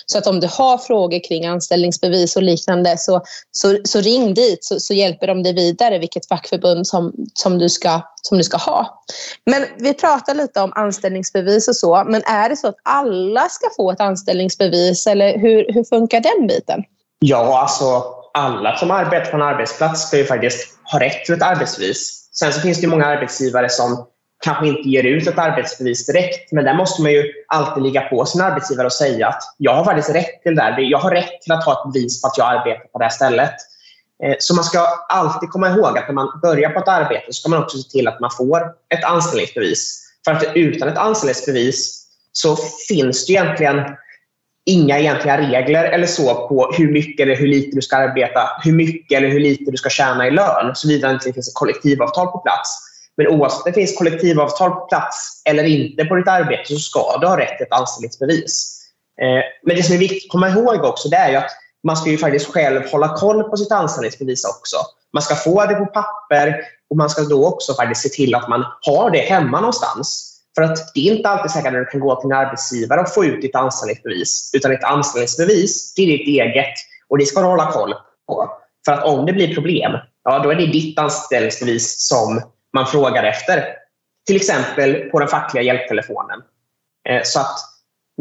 Så 0.07 0.19
att 0.19 0.27
om 0.27 0.41
du 0.41 0.47
har 0.47 0.79
frågor 0.79 1.29
kring 1.29 1.47
anställningsbevis 1.47 2.37
och 2.37 2.43
liknande 2.43 2.99
så, 2.99 3.23
så, 3.51 3.79
så 3.85 4.01
ring 4.01 4.35
dit 4.35 4.65
så, 4.65 4.81
så, 4.81 4.95
hjälper 4.95 5.27
de 5.27 5.43
dig 5.43 5.55
vidare 5.55 5.99
vilket 5.99 6.29
fackförbund 6.29 6.87
som, 6.87 7.13
som, 7.35 7.59
du 7.59 7.69
ska, 7.69 8.01
som 8.23 8.39
du 8.39 8.45
ska 8.45 8.57
ha. 8.57 9.05
Men 9.47 9.65
vi 9.79 9.95
pratar 9.95 10.35
lite 10.35 10.61
om 10.61 10.73
anställningsbevis 10.75 11.69
och 11.69 11.77
så, 11.77 12.05
men 12.07 12.23
är 12.23 12.49
det 12.49 12.57
så 12.57 12.69
att 12.69 12.77
alla 12.83 13.49
ska 13.49 13.67
få 13.77 13.93
ett 13.93 14.01
anställningsbevis 14.01 15.07
eller 15.07 15.39
hur, 15.39 15.73
hur 15.73 15.85
funkar 15.85 16.21
den 16.21 16.47
biten? 16.47 16.85
Ja, 17.19 17.61
alltså 17.61 18.03
alla 18.35 18.77
som 18.77 18.91
arbetar 18.91 19.31
på 19.31 19.37
en 19.37 19.43
arbetsplats 19.43 20.09
ska 20.09 20.17
ju 20.17 20.25
faktiskt 20.25 20.79
ha 20.93 21.01
rätt 21.01 21.25
till 21.25 21.35
ett 21.35 21.43
arbetsbevis. 21.43 22.26
Sen 22.39 22.53
så 22.53 22.61
finns 22.61 22.81
det 22.81 22.87
många 22.87 23.07
arbetsgivare 23.07 23.69
som 23.69 24.07
kanske 24.45 24.67
inte 24.67 24.89
ger 24.89 25.05
ut 25.05 25.27
ett 25.27 25.39
arbetsbevis 25.39 26.07
direkt. 26.07 26.53
Men 26.53 26.65
där 26.65 26.75
måste 26.75 27.03
man 27.03 27.13
ju 27.13 27.33
alltid 27.49 27.83
ligga 27.83 28.01
på 28.01 28.27
sin 28.27 28.41
arbetsgivare 28.41 28.87
och 28.87 28.93
säga 28.93 29.29
att 29.29 29.43
jag 29.59 29.75
har 29.75 29.85
faktiskt 29.85 30.15
rätt 30.15 30.43
till 30.43 30.55
det 30.55 30.63
här. 30.63 30.81
Jag 30.81 30.99
har 30.99 31.11
rätt 31.11 31.43
till 31.43 31.53
att 31.53 31.65
ha 31.65 31.73
ett 31.73 31.93
bevis 31.93 32.23
på 32.23 32.29
att 32.29 32.39
jag 32.39 32.49
arbetar 32.49 32.89
på 32.93 32.99
det 32.99 33.05
här 33.05 33.11
stället. 33.11 33.55
Eh, 34.25 34.35
så 34.39 34.55
man 34.55 34.65
ska 34.65 34.87
alltid 35.09 35.51
komma 35.51 35.69
ihåg 35.69 35.99
att 35.99 36.09
när 36.09 36.15
man 36.15 36.41
börjar 36.43 36.71
på 36.71 36.79
ett 36.79 36.89
arbete 36.89 37.25
så 37.27 37.33
ska 37.33 37.49
man 37.49 37.63
också 37.63 37.79
se 37.79 37.91
till 37.91 38.09
att 38.09 38.21
man 38.21 38.31
får 38.31 38.61
ett 38.89 39.05
anställningsbevis. 39.05 40.03
För 40.25 40.33
att 40.33 40.45
utan 40.55 40.89
ett 40.89 40.99
anställningsbevis 40.99 42.07
så 42.33 42.57
finns 42.89 43.27
det 43.27 43.33
egentligen 43.33 43.77
inga 44.67 44.99
egentliga 44.99 45.39
regler 45.39 45.85
eller 45.85 46.07
så 46.07 46.49
på 46.49 46.73
hur 46.77 46.93
mycket 46.93 47.25
eller 47.25 47.37
hur 47.37 47.47
lite 47.47 47.77
du 47.77 47.83
ska 47.83 47.97
arbeta, 47.97 48.41
hur 48.65 48.73
mycket 48.73 49.19
eller 49.19 49.29
hur 49.29 49.41
lite 49.41 49.71
du 49.71 49.77
ska 49.77 49.89
tjäna 49.89 50.27
i 50.27 50.31
lön, 50.31 50.75
såvida 50.75 51.09
det 51.09 51.15
inte 51.15 51.33
finns 51.33 51.49
ett 51.49 51.55
kollektivavtal 51.55 52.27
på 52.27 52.39
plats. 52.39 52.79
Men 53.17 53.27
oavsett 53.27 53.67
om 53.67 53.73
det 53.73 53.73
finns 53.73 53.99
kollektivavtal 53.99 54.71
på 54.71 54.87
plats 54.87 55.43
eller 55.45 55.65
inte 55.65 56.05
på 56.05 56.15
ditt 56.15 56.29
arbete 56.29 56.65
så 56.67 56.77
ska 56.79 57.19
du 57.21 57.27
ha 57.27 57.41
rätt 57.41 57.57
till 57.57 57.67
ett 57.67 57.73
anställningsbevis. 57.73 58.83
Eh, 59.23 59.43
men 59.63 59.77
det 59.77 59.83
som 59.83 59.95
är 59.95 59.99
viktigt 59.99 60.25
att 60.25 60.33
komma 60.33 60.49
ihåg 60.49 60.85
också 60.85 61.09
det 61.09 61.17
är 61.17 61.37
att 61.37 61.51
man 61.85 61.97
ska 61.97 62.11
ju 62.11 62.19
faktiskt 62.19 62.47
själv 62.47 62.91
hålla 62.91 63.17
koll 63.17 63.43
på 63.43 63.57
sitt 63.57 63.73
anställningsbevis 63.73 64.45
också. 64.45 64.77
Man 65.13 65.23
ska 65.23 65.35
få 65.35 65.67
det 65.67 65.75
på 65.75 65.87
papper 65.87 66.61
och 66.91 66.97
man 66.97 67.11
ska 67.11 67.23
då 67.23 67.47
också 67.47 67.75
faktiskt 67.75 68.03
se 68.03 68.09
till 68.09 68.35
att 68.35 68.49
man 68.49 68.65
har 68.81 69.11
det 69.11 69.19
hemma 69.19 69.61
någonstans. 69.61 70.36
För 70.57 70.63
att 70.63 70.95
det 70.95 71.09
är 71.09 71.17
inte 71.17 71.29
alltid 71.29 71.51
säkert 71.51 71.75
att 71.75 71.75
du 71.75 71.85
kan 71.85 72.01
gå 72.01 72.21
till 72.21 72.31
en 72.31 72.37
arbetsgivare 72.37 73.01
och 73.01 73.15
få 73.15 73.25
ut 73.25 73.43
ditt 73.43 73.55
anställningsbevis. 73.55 74.51
Utan 74.55 74.71
ditt 74.71 74.85
anställningsbevis, 74.85 75.95
det 75.95 76.03
är 76.03 76.07
ditt 76.07 76.29
eget. 76.29 76.75
Och 77.09 77.19
det 77.19 77.27
ska 77.27 77.41
du 77.41 77.47
hålla 77.47 77.73
koll 77.73 77.95
på. 78.29 78.51
För 78.85 78.93
att 78.93 79.05
om 79.05 79.27
det 79.27 79.33
blir 79.33 79.55
problem, 79.55 79.93
ja, 80.25 80.39
då 80.39 80.51
är 80.51 80.55
det 80.55 80.67
ditt 80.67 80.99
anställningsbevis 80.99 82.09
som 82.09 82.41
man 82.73 82.87
frågar 82.87 83.25
efter. 83.25 83.65
Till 84.27 84.37
exempel 84.37 84.95
på 84.95 85.19
den 85.19 85.29
fackliga 85.29 85.65
hjälptelefonen. 85.65 86.41
Eh, 87.09 87.21
så 87.25 87.41
att 87.41 87.59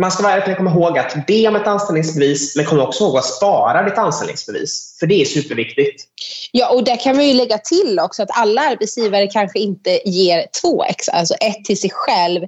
man 0.02 0.12
ska 0.12 0.24
verkligen 0.24 0.58
komma 0.58 0.72
ihåg 0.72 0.98
att 0.98 1.28
be 1.28 1.48
om 1.48 1.56
ett 1.56 1.68
anställningsbevis 1.68 2.56
men 2.56 2.66
kom 2.66 2.80
också 2.80 3.04
ihåg 3.04 3.18
att 3.18 3.26
spara 3.26 3.84
ditt 3.84 3.98
anställningsbevis. 3.98 4.98
För 5.00 5.08
det 5.08 5.22
är 5.22 5.26
superviktigt. 5.26 6.04
Ja, 6.52 6.70
och 6.70 6.84
där 6.84 6.96
kan 6.96 7.16
man 7.16 7.28
ju 7.28 7.34
lägga 7.34 7.58
till 7.58 8.00
också 8.00 8.24
att 8.24 8.38
alla 8.38 8.62
arbetsgivare 8.62 9.28
kanske 9.28 9.60
inte 9.60 10.10
ger 10.10 10.46
två 10.62 10.84
ex, 10.84 11.10
alltså 11.10 11.34
ett 11.34 11.66
till 11.66 11.80
sig 11.80 11.90
själv 11.94 12.42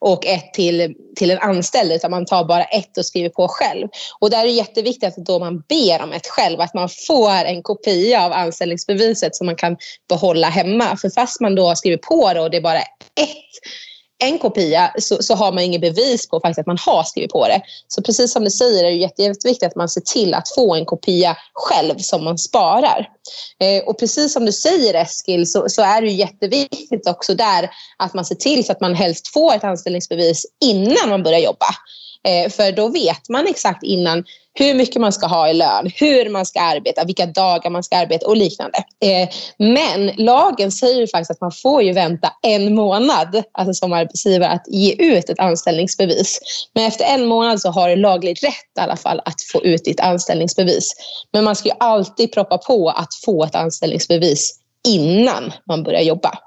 och 0.00 0.26
ett 0.26 0.54
till, 0.54 0.94
till 1.16 1.30
en 1.30 1.38
anställd 1.38 1.92
utan 1.92 2.10
man 2.10 2.26
tar 2.26 2.44
bara 2.44 2.64
ett 2.64 2.98
och 2.98 3.06
skriver 3.06 3.28
på 3.28 3.48
själv. 3.48 3.88
Och 4.18 4.30
där 4.30 4.40
är 4.40 4.44
det 4.44 4.50
jätteviktigt 4.50 5.08
att 5.08 5.16
då 5.16 5.38
man 5.38 5.64
ber 5.68 6.02
om 6.02 6.12
ett 6.12 6.26
själv 6.26 6.60
att 6.60 6.74
man 6.74 6.88
får 7.06 7.44
en 7.44 7.62
kopia 7.62 8.24
av 8.24 8.32
anställningsbeviset 8.32 9.36
som 9.36 9.46
man 9.46 9.56
kan 9.56 9.76
behålla 10.08 10.48
hemma. 10.48 10.96
För 10.96 11.10
fast 11.10 11.40
man 11.40 11.54
då 11.54 11.74
skriver 11.74 11.96
på 11.96 12.32
det 12.32 12.40
och 12.40 12.50
det 12.50 12.56
är 12.56 12.60
bara 12.62 12.80
ett 12.80 13.46
en 14.18 14.38
kopia 14.38 14.92
så, 14.98 15.22
så, 15.22 15.34
har 15.34 15.52
man 15.52 15.64
inget 15.64 15.80
bevis 15.80 16.28
på 16.28 16.40
faktiskt 16.40 16.58
att 16.58 16.66
man 16.66 16.78
har 16.80 17.04
skrivit 17.04 17.32
på 17.32 17.48
det. 17.48 17.62
Så 17.88 18.02
precis 18.02 18.32
som 18.32 18.44
du 18.44 18.50
säger 18.50 18.84
är 18.84 18.90
det 18.90 18.96
jätte, 18.96 19.22
jätteviktigt 19.22 19.68
att 19.68 19.76
man 19.76 19.88
ser 19.88 20.00
till 20.00 20.34
att 20.34 20.48
få 20.54 20.74
en 20.74 20.84
kopia 20.84 21.36
själv 21.52 21.98
som 21.98 22.24
man 22.24 22.38
sparar. 22.38 23.08
Eh, 23.60 23.88
och 23.88 23.98
precis 23.98 24.32
som 24.32 24.44
du 24.44 24.52
säger 24.52 24.94
Eskil 24.94 25.50
så, 25.50 25.68
så, 25.68 25.82
är 25.82 26.02
det 26.02 26.10
jätteviktigt 26.10 27.08
också 27.08 27.34
där 27.34 27.70
att 27.96 28.14
man 28.14 28.24
ser 28.24 28.34
till 28.34 28.66
så 28.66 28.72
att 28.72 28.80
man 28.80 28.94
helst 28.94 29.32
får 29.32 29.54
ett 29.54 29.64
anställningsbevis 29.64 30.46
innan 30.64 31.08
man 31.08 31.22
börjar 31.22 31.40
jobba. 31.40 31.66
Eh, 32.26 32.50
för 32.50 32.72
då 32.72 32.88
vet 32.88 33.28
man 33.28 33.46
exakt 33.46 33.82
innan 33.82 34.24
hur 34.58 34.74
mycket 34.74 35.00
man 35.00 35.12
ska 35.12 35.26
ha 35.26 35.48
i 35.48 35.54
lön, 35.54 35.90
hur 35.94 36.30
man 36.30 36.46
ska 36.46 36.60
arbeta, 36.60 37.04
vilka 37.04 37.26
dagar 37.26 37.70
man 37.70 37.82
ska 37.82 37.96
arbeta 37.96 38.26
och 38.26 38.36
liknande. 38.36 38.78
Eh, 38.78 39.28
men 39.58 40.06
lagen 40.06 40.72
säger 40.72 41.06
faktiskt 41.06 41.30
att 41.30 41.40
man 41.40 41.52
får 41.52 41.82
ju 41.82 41.92
vänta 41.92 42.32
en 42.42 42.74
månad 42.74 43.42
alltså 43.52 43.74
som 43.74 43.92
arbetsgivare 43.92 44.50
att 44.50 44.64
ge 44.68 44.92
ut 44.92 45.30
ett 45.30 45.38
anställningsbevis. 45.38 46.40
Men 46.74 46.84
efter 46.84 47.04
en 47.04 47.26
månad 47.26 47.60
så 47.60 47.70
har 47.70 47.88
du 47.88 47.96
laglig 47.96 48.44
rätt 48.44 48.78
i 48.78 48.80
alla 48.80 48.96
fall 48.96 49.20
att 49.24 49.42
få 49.52 49.64
ut 49.64 49.84
ditt 49.84 50.00
anställningsbevis. 50.00 50.94
Men 51.32 51.44
man 51.44 51.56
ska 51.56 51.68
ju 51.68 51.74
alltid 51.80 52.32
proppa 52.32 52.58
på 52.58 52.88
att 52.90 53.14
få 53.24 53.44
ett 53.44 53.54
anställningsbevis 53.54 54.60
innan 54.86 55.52
man 55.68 55.82
börjar 55.82 56.00
jobba. 56.00 56.38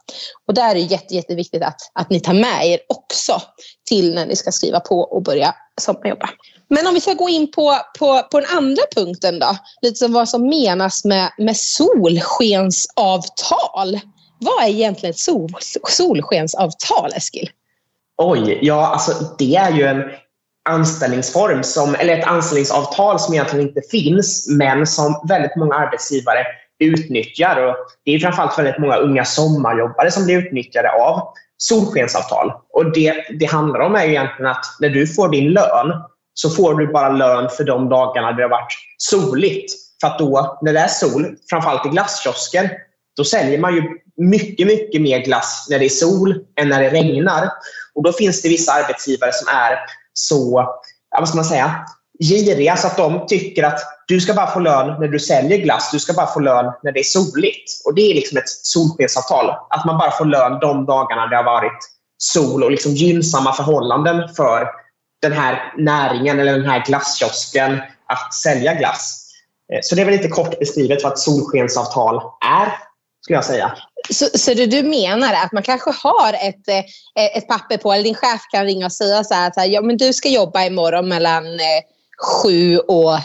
Och 0.48 0.53
där 0.53 0.69
är 0.69 0.74
det 0.74 0.79
jätte, 0.79 1.15
jätteviktigt 1.15 1.63
att, 1.63 1.81
att 1.93 2.10
ni 2.10 2.19
tar 2.19 2.34
med 2.34 2.65
er 2.65 2.79
också 2.89 3.41
till 3.89 4.15
när 4.15 4.25
ni 4.25 4.36
ska 4.36 4.51
skriva 4.51 4.79
på 4.79 5.00
och 5.00 5.24
börja 5.24 5.55
sommarjobba. 5.81 6.29
Men 6.67 6.88
om 6.88 6.93
vi 6.93 7.01
ska 7.01 7.13
gå 7.13 7.29
in 7.29 7.51
på, 7.51 7.77
på, 8.00 8.22
på 8.31 8.39
den 8.39 8.50
andra 8.58 8.84
punkten 8.96 9.39
då, 9.39 9.58
lite 9.81 9.96
som 9.96 10.13
vad 10.13 10.29
som 10.29 10.50
menas 10.50 11.05
med, 11.05 11.31
med 11.38 11.58
solskensavtal. 11.58 14.00
Vad 14.39 14.63
är 14.63 14.67
egentligen 14.67 15.12
ett 15.12 15.19
sol, 15.19 15.50
solskensavtal, 15.88 17.12
Eskil? 17.15 17.50
Oj, 18.17 18.60
ja 18.62 18.88
alltså 18.88 19.13
det 19.38 19.55
är 19.55 19.72
ju 19.72 19.84
en 19.84 20.03
anställningsform, 20.69 21.63
som, 21.63 21.96
eller 21.96 22.17
ett 22.17 22.27
anställningsavtal 22.27 23.19
som 23.19 23.34
egentligen 23.34 23.67
inte 23.67 23.81
finns, 23.91 24.48
men 24.50 24.88
som 24.88 25.22
väldigt 25.27 25.55
många 25.55 25.75
arbetsgivare 25.75 26.46
utnyttjar. 26.79 27.65
Och 27.65 27.75
det 28.05 28.12
är 28.12 28.19
framförallt 28.19 28.59
väldigt 28.59 28.79
många 28.79 28.95
unga 28.95 29.25
sommarjobbare 29.25 30.12
som 30.12 30.25
blir 30.25 30.38
utnyttjade 30.38 30.91
av 30.91 31.33
solskensavtal. 31.57 32.51
Och 32.74 32.93
det 32.93 33.13
det 33.39 33.45
handlar 33.45 33.79
om 33.79 33.95
är 33.95 34.05
egentligen 34.05 34.51
att 34.51 34.65
när 34.79 34.89
du 34.89 35.07
får 35.07 35.29
din 35.29 35.51
lön 35.51 35.93
så 36.33 36.50
får 36.50 36.74
du 36.74 36.88
bara 36.88 37.09
lön 37.09 37.50
för 37.50 37.63
de 37.63 37.89
dagarna 37.89 38.31
det 38.31 38.41
har 38.43 38.50
varit 38.50 38.74
soligt. 38.98 39.74
För 40.01 40.07
att 40.07 40.19
då, 40.19 40.59
när 40.62 40.74
det 40.74 40.79
är 40.79 40.88
sol, 40.88 41.36
framförallt 41.50 41.86
i 41.86 41.89
glasskiosker, 41.89 42.71
då 43.17 43.24
säljer 43.24 43.59
man 43.59 43.75
ju 43.75 43.83
mycket, 44.17 44.67
mycket 44.67 45.01
mer 45.01 45.19
glass 45.19 45.67
när 45.69 45.79
det 45.79 45.86
är 45.86 45.89
sol 45.89 46.36
än 46.59 46.69
när 46.69 46.81
det 46.83 46.89
regnar. 46.89 47.50
Och 47.95 48.03
då 48.03 48.13
finns 48.13 48.41
det 48.41 48.50
vissa 48.50 48.71
arbetsgivare 48.74 49.31
som 49.33 49.48
är 49.55 49.79
så, 50.13 50.75
vad 51.19 51.27
ska 51.27 51.36
man 51.36 51.45
säga, 51.45 51.86
giriga 52.19 52.77
så 52.77 52.88
att 52.88 52.97
de 52.97 53.27
tycker 53.27 53.63
att 53.63 53.79
du 54.07 54.21
ska 54.21 54.33
bara 54.33 54.51
få 54.51 54.59
lön 54.59 54.99
när 54.99 55.07
du 55.07 55.19
säljer 55.19 55.57
glass. 55.57 55.89
Du 55.91 55.99
ska 55.99 56.13
bara 56.13 56.27
få 56.27 56.39
lön 56.39 56.73
när 56.83 56.91
det 56.91 56.99
är 56.99 57.03
soligt. 57.03 57.81
Och 57.85 57.95
Det 57.95 58.01
är 58.01 58.15
liksom 58.15 58.38
ett 58.38 58.49
solskensavtal. 58.49 59.49
Att 59.69 59.85
man 59.85 59.97
bara 59.97 60.11
får 60.11 60.25
lön 60.25 60.59
de 60.59 60.85
dagarna 60.85 61.27
det 61.27 61.35
har 61.35 61.43
varit 61.43 61.79
sol 62.17 62.63
och 62.63 62.71
liksom 62.71 62.91
gynnsamma 62.91 63.53
förhållanden 63.53 64.29
för 64.35 64.67
den 65.21 65.31
här 65.31 65.73
näringen 65.77 66.39
eller 66.39 66.51
den 66.51 66.69
här 66.69 66.85
glasskiosken 66.85 67.81
att 68.07 68.33
sälja 68.33 68.73
glass. 68.73 69.25
Eh, 69.73 69.79
så 69.81 69.95
det 69.95 70.01
är 70.01 70.05
väl 70.05 70.15
lite 70.15 70.27
kort 70.27 70.59
beskrivet 70.59 71.03
vad 71.03 71.11
ett 71.11 71.19
solskensavtal 71.19 72.15
är, 72.45 72.73
skulle 73.23 73.38
jag 73.38 73.45
säga. 73.45 73.77
Så, 74.09 74.25
så 74.25 74.53
det 74.53 74.65
du 74.65 74.83
menar 74.83 75.33
är 75.33 75.43
att 75.45 75.51
man 75.51 75.63
kanske 75.63 75.91
har 75.91 76.33
ett, 76.33 76.67
eh, 76.67 77.38
ett 77.38 77.47
papper 77.47 77.77
på, 77.77 77.93
eller 77.93 78.03
din 78.03 78.15
chef 78.15 78.41
kan 78.51 78.65
ringa 78.65 78.85
och 78.85 78.93
säga 78.93 79.23
så 79.23 79.33
här, 79.33 79.51
så 79.53 79.59
här 79.59 79.67
ja, 79.67 79.81
men 79.81 79.97
du 79.97 80.13
ska 80.13 80.29
jobba 80.29 80.65
imorgon 80.65 81.07
mellan 81.07 81.45
eh, 81.45 81.81
sju 82.21 82.77
och 82.77 83.17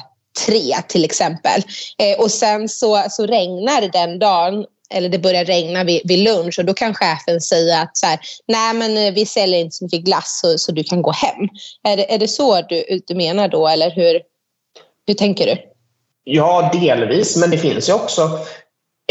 tre 0.47 0.75
till 0.89 1.05
exempel. 1.05 1.63
Eh, 1.99 2.21
och 2.21 2.31
sen 2.31 2.69
så, 2.69 3.05
så 3.11 3.27
regnar 3.27 3.81
det 3.81 3.89
den 3.89 4.19
dagen 4.19 4.65
eller 4.91 5.09
det 5.09 5.19
börjar 5.19 5.45
regna 5.45 5.85
vid, 5.85 6.01
vid, 6.05 6.19
lunch 6.19 6.59
och 6.59 6.65
då 6.65 6.75
kan 6.75 6.95
chefen 6.95 7.41
säga 7.41 7.79
att 7.81 7.97
så 7.97 8.07
här, 8.07 8.19
nej 8.49 8.75
men 8.75 8.97
eh, 8.97 9.15
vi 9.15 9.27
säljer 9.27 9.61
inte 9.61 9.77
så 9.77 9.85
mycket 9.85 10.05
glass 10.05 10.41
så, 10.43 10.59
så 10.59 10.73
du 10.73 10.85
kan 10.85 11.03
gå 11.03 11.11
hem. 11.11 11.49
Är 11.83 11.97
det, 11.97 12.15
är 12.15 12.19
det 12.19 12.29
så 12.29 12.61
du, 12.61 13.01
du 13.07 13.15
menar 13.15 13.49
då 13.49 13.69
eller 13.69 13.91
hur, 13.91 14.21
hur 15.07 15.15
tänker 15.15 15.47
du? 15.47 15.57
Ja, 16.25 16.71
delvis. 16.73 17.37
Men 17.37 17.51
det 17.51 17.59
finns 17.59 17.89
ju 17.89 17.93
också 17.93 18.39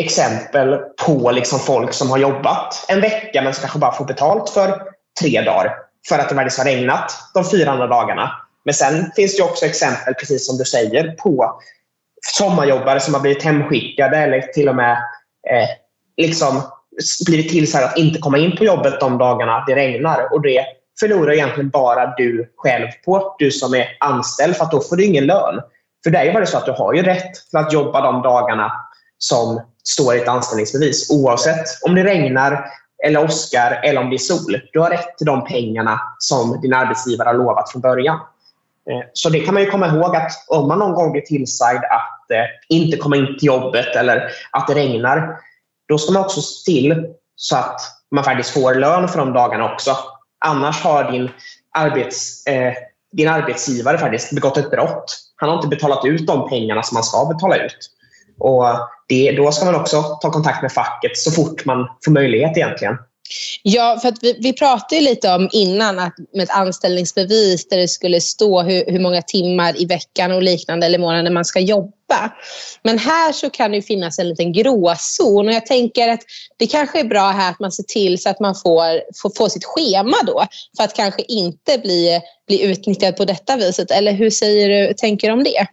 exempel 0.02 0.78
på 1.06 1.32
liksom 1.32 1.60
folk 1.60 1.94
som 1.94 2.10
har 2.10 2.18
jobbat 2.18 2.86
en 2.88 3.02
vecka 3.02 3.42
men 3.42 3.54
som 3.54 3.62
kanske 3.62 3.80
bara 3.80 3.92
får 3.92 4.06
betalt 4.06 4.50
för 4.50 4.82
tre 5.22 5.42
dagar 5.42 5.74
för 6.08 6.20
att 6.20 6.30
det 6.30 6.36
faktiskt 6.36 6.58
har 6.58 6.66
regnat 6.66 7.12
de 7.34 7.50
fyra 7.50 7.72
andra 7.72 7.88
dagarna. 7.88 8.32
Men 8.66 8.74
sen 8.74 9.12
finns 9.16 9.38
det 9.38 9.44
också 9.44 9.66
exempel, 9.66 10.14
precis 10.14 10.48
som 10.48 10.58
du 10.58 10.66
säger, 10.66 11.12
på 11.12 11.62
sommarjobbare 12.38 13.00
som 13.00 13.14
har 13.14 13.22
blivit 13.22 13.44
hemskickade 13.44 14.18
eller 14.18 14.42
till 14.42 14.70
och 14.70 14.76
med 14.76 14.92
eh, 15.50 15.70
liksom 16.18 16.62
blivit 17.26 17.52
tillsagda 17.52 17.88
att 17.88 17.98
inte 17.98 18.20
komma 18.20 18.38
in 18.38 18.58
på 18.58 18.66
jobbet 18.66 19.00
de 19.00 19.18
dagarna 19.18 19.64
det 19.68 19.76
regnar. 19.76 20.34
Och 20.34 20.42
det 20.42 20.66
förlorar 21.00 21.34
egentligen 21.34 21.70
bara 21.70 22.16
du 22.16 22.54
själv 22.56 22.88
på, 23.06 23.36
du 23.40 23.52
som 23.52 23.74
är 23.74 23.88
anställd, 24.00 24.56
för 24.56 24.64
att 24.64 24.72
då 24.72 24.82
får 24.82 24.96
du 24.96 25.06
ingen 25.06 25.26
lön. 25.26 25.62
För 26.04 26.12
det 26.12 26.18
är 26.18 26.26
ju 26.26 26.34
bara 26.34 26.46
så 26.46 26.58
att 26.58 26.66
du 26.66 26.72
har 26.72 26.94
ju 26.94 27.04
rätt 27.04 27.34
till 27.50 27.58
att 27.58 27.74
jobba 27.74 28.02
de 28.02 28.22
dagarna 28.22 28.72
som 29.18 29.62
står 29.84 30.16
i 30.16 30.22
ett 30.22 30.28
anställningsbevis. 30.28 31.12
Oavsett 31.12 31.66
om 31.82 31.96
det 31.96 32.04
regnar, 32.04 32.66
eller 33.06 33.24
åskar 33.24 33.80
eller 33.84 34.02
om 34.02 34.10
det 34.10 34.16
är 34.16 34.18
sol. 34.18 34.62
Du 34.72 34.80
har 34.80 34.90
rätt 34.90 35.18
till 35.18 35.28
de 35.28 35.46
pengarna 35.46 36.02
som 36.20 36.62
din 36.62 36.74
arbetsgivare 36.74 37.28
har 37.28 37.34
lovat 37.34 37.72
från 37.72 37.82
början. 37.82 38.20
Eh, 38.90 39.06
så 39.14 39.30
det 39.30 39.40
kan 39.40 39.54
man 39.54 39.64
ju 39.64 39.70
komma 39.70 39.88
ihåg 39.88 40.16
att 40.16 40.32
om 40.48 40.68
man 40.68 40.80
någon 40.80 40.94
gång 40.94 41.12
blir 41.12 41.22
tillsagd 41.22 41.84
att 41.84 42.32
eh, 42.32 42.46
inte 42.70 42.98
komma 42.98 43.18
in 43.18 43.26
till 43.26 43.48
jobbet 43.48 43.96
eller 43.96 44.32
att 44.52 44.68
det 44.68 44.74
regnar, 44.74 45.38
då 45.88 45.98
ska 45.98 46.12
man 46.12 46.26
också 46.26 46.42
se 46.42 46.72
till 46.72 47.06
så 47.36 47.56
att 47.56 47.82
man 48.12 48.24
faktiskt 48.24 48.50
får 48.50 48.76
lön 48.76 49.08
för 49.08 49.20
de 49.20 49.34
dagarna 49.34 49.74
också. 49.74 49.98
Annars 50.46 50.82
har 50.82 51.12
din, 51.12 51.30
arbets, 51.78 52.46
eh, 52.46 52.74
din 53.12 53.28
arbetsgivare 53.28 53.98
faktiskt 53.98 54.32
begått 54.32 54.58
ett 54.58 54.72
brott. 54.72 55.06
Han 55.36 55.50
har 55.50 55.56
inte 55.56 55.68
betalat 55.68 56.06
ut 56.06 56.28
de 56.28 56.50
pengarna 56.50 56.84
som 56.84 56.96
man 56.96 57.04
ska 57.04 57.26
betala 57.26 57.56
ut. 57.56 57.90
Och 58.40 58.66
det, 59.08 59.32
då 59.32 59.52
ska 59.52 59.66
man 59.66 59.76
också 59.76 60.02
ta 60.02 60.32
kontakt 60.32 60.62
med 60.62 60.72
facket 60.72 61.18
så 61.18 61.32
fort 61.32 61.66
man 61.66 61.88
får 62.06 62.12
möjlighet 62.12 62.58
egentligen. 62.58 62.98
Ja, 63.62 64.00
för 64.02 64.10
att 64.10 64.18
vi, 64.22 64.38
vi 64.40 64.54
pratade 64.54 65.02
lite 65.02 65.34
om 65.34 65.50
innan 65.52 66.00
att 66.00 66.14
med 66.34 66.44
ett 66.44 66.56
anställningsbevis 66.56 67.68
där 67.68 67.78
det 67.78 67.88
skulle 67.88 68.22
stå 68.22 68.62
hur, 68.62 68.86
hur 68.88 69.00
många 69.00 69.22
timmar 69.22 69.82
i 69.82 69.86
veckan 69.86 70.32
och 70.32 70.44
liknande 70.44 70.86
eller 70.86 71.00
månaden 71.00 71.34
man 71.34 71.46
ska 71.46 71.60
jobba. 71.60 72.32
Men 72.84 73.00
här 73.00 73.32
så 73.32 73.50
kan 73.50 73.72
det 73.72 73.82
finnas 73.82 74.20
en 74.20 74.30
liten 74.30 74.54
gråzon 74.54 75.48
och 75.48 75.54
jag 75.54 75.66
tänker 75.66 76.10
att 76.10 76.22
det 76.58 76.68
kanske 76.68 77.00
är 77.00 77.04
bra 77.04 77.30
här 77.30 77.50
att 77.52 77.60
man 77.60 77.72
ser 77.72 77.84
till 77.84 78.22
så 78.22 78.30
att 78.30 78.40
man 78.40 78.56
får, 78.56 79.22
får, 79.22 79.38
får 79.38 79.50
sitt 79.50 79.66
schema 79.66 80.18
då 80.28 80.46
för 80.78 80.84
att 80.84 80.96
kanske 80.96 81.22
inte 81.22 81.78
bli, 81.78 82.22
bli 82.48 82.64
utnyttjad 82.64 83.18
på 83.18 83.26
detta 83.26 83.56
viset. 83.56 83.92
Eller 83.92 84.12
hur 84.12 84.30
säger 84.30 84.70
du, 84.70 84.94
tänker 84.94 85.28
du 85.28 85.34
om 85.34 85.44
det? 85.44 85.68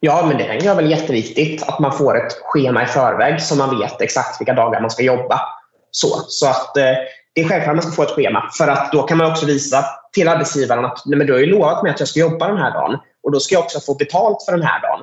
Ja, 0.00 0.26
men 0.26 0.38
det 0.38 0.44
är 0.44 0.74
väl 0.74 0.90
jätteviktigt 0.90 1.62
att 1.62 1.78
man 1.78 1.92
får 1.92 2.26
ett 2.26 2.32
schema 2.42 2.82
i 2.82 2.86
förväg 2.86 3.42
så 3.42 3.56
man 3.56 3.78
vet 3.78 4.00
exakt 4.00 4.40
vilka 4.40 4.54
dagar 4.54 4.80
man 4.80 4.90
ska 4.90 5.02
jobba. 5.02 5.40
Så, 5.96 6.24
så 6.28 6.46
att 6.46 6.76
eh, 6.76 6.92
det 7.34 7.40
är 7.40 7.48
självklart 7.48 7.70
att 7.70 7.84
man 7.84 7.92
ska 7.92 7.92
få 7.92 8.02
ett 8.02 8.16
schema. 8.16 8.50
För 8.58 8.68
att 8.68 8.92
då 8.92 9.02
kan 9.02 9.18
man 9.18 9.30
också 9.30 9.46
visa 9.46 9.84
till 10.12 10.28
arbetsgivaren 10.28 10.84
att 10.84 11.02
nej, 11.06 11.18
men 11.18 11.26
du 11.26 11.32
har 11.32 11.40
ju 11.40 11.46
lovat 11.46 11.82
mig 11.82 11.92
att 11.92 12.00
jag 12.00 12.08
ska 12.08 12.20
jobba 12.20 12.48
den 12.48 12.58
här 12.58 12.70
dagen 12.70 12.98
och 13.22 13.32
då 13.32 13.40
ska 13.40 13.54
jag 13.54 13.64
också 13.64 13.80
få 13.80 13.94
betalt 13.94 14.44
för 14.44 14.52
den 14.52 14.62
här 14.62 14.82
dagen. 14.82 15.00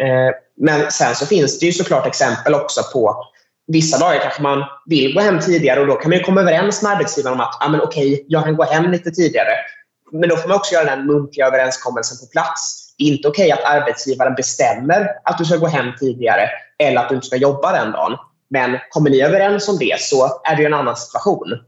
Eh, 0.00 0.34
men 0.56 0.90
sen 0.90 1.14
så 1.14 1.26
finns 1.26 1.58
det 1.58 1.66
ju 1.66 1.72
såklart 1.72 2.06
exempel 2.06 2.54
också 2.54 2.80
på 2.92 3.24
Vissa 3.66 3.98
dagar 3.98 4.20
kanske 4.20 4.42
man 4.42 4.64
vill 4.86 5.14
gå 5.14 5.20
hem 5.20 5.40
tidigare 5.40 5.80
och 5.80 5.86
då 5.86 5.94
kan 5.94 6.10
man 6.10 6.22
komma 6.22 6.40
överens 6.40 6.82
med 6.82 6.92
arbetsgivaren 6.92 7.34
om 7.34 7.40
att 7.40 7.56
ah, 7.60 7.68
men 7.68 7.80
okej, 7.80 8.24
jag 8.28 8.44
kan 8.44 8.56
gå 8.56 8.64
hem 8.64 8.90
lite 8.90 9.10
tidigare. 9.10 9.50
Men 10.12 10.28
då 10.28 10.36
får 10.36 10.48
man 10.48 10.56
också 10.56 10.74
göra 10.74 10.96
den 10.96 11.06
muntliga 11.06 11.46
överenskommelsen 11.46 12.18
på 12.18 12.32
plats. 12.32 12.94
det 12.98 13.04
är 13.04 13.08
inte 13.08 13.28
okej 13.28 13.52
okay 13.52 13.64
att 13.64 13.74
arbetsgivaren 13.74 14.34
bestämmer 14.34 15.08
att 15.24 15.38
du 15.38 15.44
ska 15.44 15.56
gå 15.56 15.66
hem 15.66 15.86
tidigare 16.00 16.50
eller 16.78 17.00
att 17.00 17.08
du 17.08 17.14
inte 17.14 17.26
ska 17.26 17.36
jobba 17.36 17.72
den 17.72 17.92
dagen. 17.92 18.16
Men 18.54 18.78
kommer 18.90 19.10
ni 19.10 19.20
överens 19.20 19.68
om 19.68 19.78
det 19.78 20.00
så 20.00 20.40
är 20.44 20.56
det 20.56 20.64
en 20.64 20.74
annan 20.74 20.96
situation. 20.96 21.58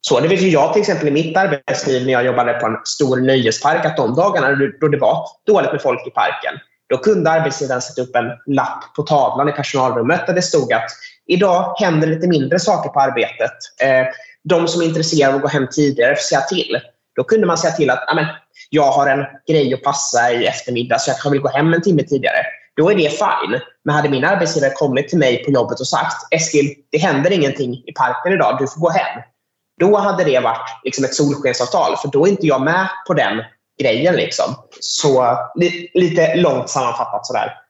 Så 0.00 0.20
det 0.20 0.28
vet 0.28 0.42
ju 0.42 0.48
jag 0.48 0.72
till 0.72 0.80
exempel 0.80 1.08
i 1.08 1.10
mitt 1.10 1.36
arbetsliv 1.36 2.06
när 2.06 2.12
jag 2.12 2.26
jobbade 2.26 2.52
på 2.52 2.66
en 2.66 2.76
stor 2.84 3.16
nöjespark 3.16 3.84
att 3.84 3.96
de 3.96 4.14
dagarna 4.14 4.48
då 4.80 4.88
det 4.88 4.98
var 4.98 5.26
dåligt 5.46 5.72
med 5.72 5.82
folk 5.82 6.06
i 6.06 6.10
parken 6.10 6.54
då 6.88 6.98
kunde 6.98 7.30
arbetsgivaren 7.30 7.82
sätta 7.82 8.02
upp 8.02 8.16
en 8.16 8.54
lapp 8.54 8.94
på 8.96 9.02
tavlan 9.02 9.48
i 9.48 9.52
personalrummet 9.52 10.26
där 10.26 10.34
det 10.34 10.42
stod 10.42 10.72
att 10.72 10.90
idag 11.26 11.74
händer 11.78 12.06
lite 12.06 12.28
mindre 12.28 12.58
saker 12.58 12.90
på 12.90 13.00
arbetet. 13.00 13.56
Eh, 13.82 14.06
de 14.44 14.68
som 14.68 14.82
är 14.82 14.86
intresserade 14.86 15.34
av 15.34 15.36
att 15.36 15.42
gå 15.42 15.48
hem 15.48 15.66
tidigare 15.70 16.14
får 16.14 16.22
säga 16.22 16.40
till. 16.40 16.80
Då 17.16 17.24
kunde 17.24 17.46
man 17.46 17.58
säga 17.58 17.72
till 17.72 17.90
att 17.90 18.04
jag 18.70 18.90
har 18.90 19.06
en 19.06 19.24
grej 19.48 19.74
att 19.74 19.82
passa 19.82 20.32
i 20.32 20.46
eftermiddag 20.46 20.98
så 20.98 21.10
jag 21.10 21.16
kanske 21.16 21.30
vill 21.30 21.40
gå 21.40 21.48
hem 21.48 21.74
en 21.74 21.82
timme 21.82 22.02
tidigare. 22.02 22.46
Då 22.76 22.90
är 22.90 22.94
det 22.94 23.10
fine. 23.10 23.60
Men 23.84 23.94
hade 23.94 24.08
min 24.08 24.24
arbetsgivare 24.24 24.70
kommit 24.70 25.08
till 25.08 25.18
mig 25.18 25.44
på 25.44 25.50
jobbet 25.50 25.80
och 25.80 25.88
sagt 25.88 26.16
Eskil, 26.30 26.74
det 26.90 26.98
händer 26.98 27.30
ingenting 27.30 27.74
i 27.74 27.92
parken 27.92 28.32
idag, 28.32 28.56
du 28.60 28.66
får 28.66 28.80
gå 28.80 28.90
hem. 28.90 29.22
Då 29.80 29.96
hade 29.96 30.24
det 30.24 30.40
varit 30.40 30.70
liksom 30.84 31.04
ett 31.04 31.14
solskensavtal, 31.14 31.96
för 31.96 32.08
då 32.08 32.26
är 32.26 32.30
inte 32.30 32.46
jag 32.46 32.62
med 32.62 32.88
på 33.06 33.14
den 33.14 33.42
grejen. 33.80 34.14
Liksom. 34.14 34.44
Så 34.80 35.38
lite 35.94 36.34
långt 36.34 36.68
sammanfattat 36.68 37.26
sådär. 37.26 37.63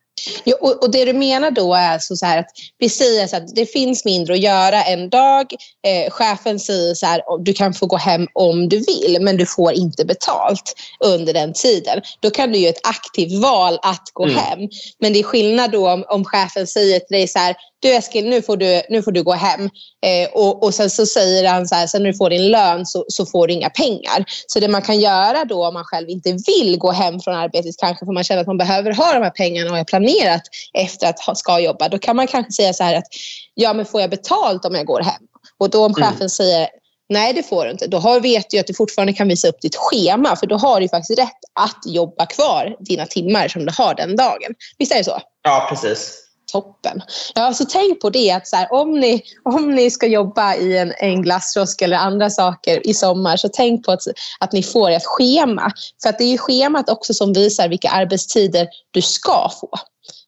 Ja, 0.45 0.57
och, 0.61 0.83
och, 0.83 0.91
det 0.91 1.05
du 1.05 1.13
menar 1.13 1.51
då 1.51 1.75
är 1.75 1.93
alltså 1.93 2.17
så 2.17 2.27
att 2.27 2.47
vi 2.79 2.89
säger 2.89 3.27
så 3.27 3.37
att 3.37 3.55
det 3.55 3.67
finns 3.67 4.05
mindre 4.05 4.35
att 4.35 4.41
göra 4.41 4.85
en 4.85 5.11
dag. 5.11 5.53
Eh, 5.87 6.11
chefen 6.11 6.61
säger 6.61 6.95
så 6.95 7.07
här, 7.07 7.23
du 7.45 7.53
kan 7.53 7.75
få 7.75 7.87
gå 7.87 7.97
hem 7.97 8.27
om 8.33 8.69
du 8.69 8.77
vill 8.77 9.19
men 9.21 9.37
du 9.37 9.47
får 9.47 9.73
inte 9.73 10.05
betalt 10.05 10.75
under 11.05 11.33
den 11.33 11.53
tiden. 11.53 12.03
Då 12.21 12.31
kan 12.31 12.53
du 12.53 12.59
göra 12.59 12.71
ett 12.71 12.87
aktivt 12.87 13.43
val 13.43 13.79
att 13.83 14.11
gå 14.13 14.25
mm. 14.25 14.37
hem. 14.37 14.69
Men 14.99 15.13
det 15.13 15.19
är 15.19 15.23
skillnad 15.23 15.71
då 15.71 15.91
om, 15.91 16.05
om 16.09 16.25
chefen 16.25 16.67
säger 16.67 16.99
till 16.99 17.17
dig 17.17 17.29
så 17.29 17.39
här, 17.39 17.57
du 17.85 17.95
Eskil, 17.95 18.29
nu 18.29 18.43
får 18.43 18.57
du, 18.57 18.83
nu 18.89 19.03
får 19.03 19.13
du 19.13 19.23
gå 19.23 19.33
hem. 19.33 19.61
Eh, 20.07 20.29
och, 20.33 20.63
och 20.63 20.75
sen 20.75 20.91
så 20.91 21.07
säger 21.07 21.49
han 21.49 21.69
så 21.69 21.75
här, 21.75 21.87
sen 21.87 22.03
när 22.03 22.13
du 22.13 22.17
får 22.17 22.31
din 22.31 22.51
lön 22.51 22.87
så, 22.87 23.05
så 23.09 23.27
får 23.27 23.47
du 23.47 23.53
inga 23.53 23.71
pengar. 23.71 24.25
Så 24.47 24.61
det 24.61 24.69
man 24.69 24.83
kan 24.83 25.01
göra 25.01 25.45
då 25.45 25.67
om 25.67 25.75
man 25.75 25.85
själv 25.85 26.09
inte 26.09 26.37
vill 26.47 26.79
gå 26.79 26.91
hem 26.91 27.21
från 27.21 27.35
arbetet, 27.35 27.77
kanske 27.79 28.07
för 28.07 28.13
man 28.13 28.25
känner 28.25 28.41
att 28.41 28.47
man 28.47 28.59
behöver 28.59 28.93
ha 28.93 29.13
de 29.13 29.23
här 29.23 29.31
pengarna 29.31 29.71
och 29.71 29.79
är 29.79 29.85
planerat 29.85 30.43
efter 30.79 31.09
att 31.09 31.21
ha, 31.21 31.35
ska 31.35 31.61
jobba. 31.61 31.89
Då 31.89 31.99
kan 31.99 32.17
man 32.17 32.27
kanske 32.27 32.53
säga 32.53 32.73
så 32.73 32.85
här 32.85 32.95
att, 32.95 33.07
ja 33.55 33.73
men 33.73 33.87
får 33.87 34.01
jag 34.01 34.11
betalt 34.11 34.65
om 34.65 34.75
jag 34.75 34.87
går 34.87 35.01
hem? 35.01 35.23
Och 35.59 35.71
då 35.71 35.85
om 35.85 35.93
mm. 35.93 35.95
chefen 35.95 36.17
mm. 36.17 36.29
säger 36.29 36.69
Nej, 37.09 37.33
det 37.33 37.43
får 37.43 37.65
du 37.65 37.71
inte. 37.71 37.87
Då 37.87 37.99
har, 37.99 38.21
vet 38.21 38.51
du 38.51 38.59
att 38.59 38.67
du 38.67 38.75
fortfarande 38.75 39.13
kan 39.13 39.29
visa 39.29 39.49
upp 39.49 39.61
ditt 39.61 39.77
schema. 39.77 40.37
För 40.37 40.47
då 40.47 40.57
har 40.57 40.81
du 40.81 40.89
faktiskt 40.89 41.19
rätt 41.19 41.41
att 41.61 41.81
jobba 41.87 42.27
kvar 42.27 42.77
dina 42.81 43.07
timmar 43.07 43.49
som 43.49 43.67
du 43.67 43.73
har 43.79 43.95
den 43.95 44.17
dagen. 44.17 44.55
Visst 44.79 44.93
är 44.93 44.99
det 44.99 45.05
så? 45.05 45.21
Ja, 45.43 45.67
precis 45.71 46.25
toppen. 46.55 47.03
Ja, 47.35 47.55
så 47.55 47.65
tänk 47.65 48.01
på 48.01 48.11
det 48.11 48.31
att 48.31 48.49
så 48.49 48.57
här, 48.57 48.73
om, 48.73 49.01
ni, 49.01 49.23
om 49.43 49.71
ni 49.75 49.91
ska 49.91 50.07
jobba 50.07 50.55
i 50.55 50.79
en, 50.79 50.93
en 50.99 51.23
glasskiosk 51.23 51.83
eller 51.83 51.97
andra 51.97 52.31
saker 52.31 52.87
i 52.87 52.95
sommar 52.95 53.37
så 53.37 53.49
tänk 53.53 53.85
på 53.85 53.93
att, 53.93 54.03
att 54.41 54.53
ni 54.53 54.63
får 54.63 54.91
ett 54.91 55.07
schema. 55.07 55.73
För 56.03 56.09
att 56.09 56.19
det 56.19 56.25
är 56.25 56.33
ju 56.33 56.39
schemat 56.39 56.91
också 56.91 57.15
som 57.15 57.33
visar 57.33 57.69
vilka 57.69 57.89
arbetstider 57.89 58.69
du 58.91 59.03
ska 59.03 59.51
få. 59.61 59.71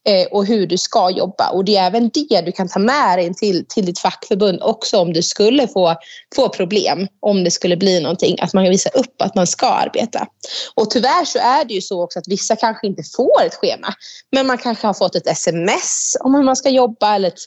Eh, 0.08 0.26
och 0.30 0.46
hur 0.46 0.66
du 0.66 0.78
ska 0.78 1.10
jobba. 1.10 1.50
Och 1.50 1.64
det 1.64 1.76
är 1.76 1.86
även 1.86 2.10
det 2.14 2.40
du 2.40 2.52
kan 2.52 2.68
ta 2.68 2.78
med 2.78 3.18
dig 3.18 3.34
till, 3.34 3.66
till 3.68 3.86
ditt 3.86 3.98
fackförbund 3.98 4.62
också 4.62 4.98
om 4.98 5.12
du 5.12 5.22
skulle 5.22 5.68
få, 5.68 5.94
få 6.36 6.48
problem, 6.48 7.08
om 7.20 7.44
det 7.44 7.50
skulle 7.50 7.76
bli 7.76 8.00
någonting, 8.00 8.36
att 8.40 8.52
man 8.52 8.64
kan 8.64 8.70
visa 8.70 8.90
upp 8.90 9.22
att 9.22 9.34
man 9.34 9.46
ska 9.46 9.66
arbeta. 9.66 10.26
Och 10.74 10.90
tyvärr 10.90 11.24
så 11.24 11.38
är 11.38 11.64
det 11.64 11.74
ju 11.74 11.80
så 11.80 12.02
också 12.02 12.18
att 12.18 12.28
vissa 12.28 12.56
kanske 12.56 12.86
inte 12.86 13.02
får 13.16 13.42
ett 13.46 13.54
schema, 13.54 13.94
men 14.32 14.46
man 14.46 14.58
kanske 14.58 14.86
har 14.86 14.94
fått 14.94 15.14
ett 15.14 15.26
sms 15.26 16.16
om 16.20 16.34
hur 16.34 16.42
man 16.42 16.56
ska 16.56 16.68
jobba 16.68 17.14
eller 17.14 17.28
ett, 17.28 17.40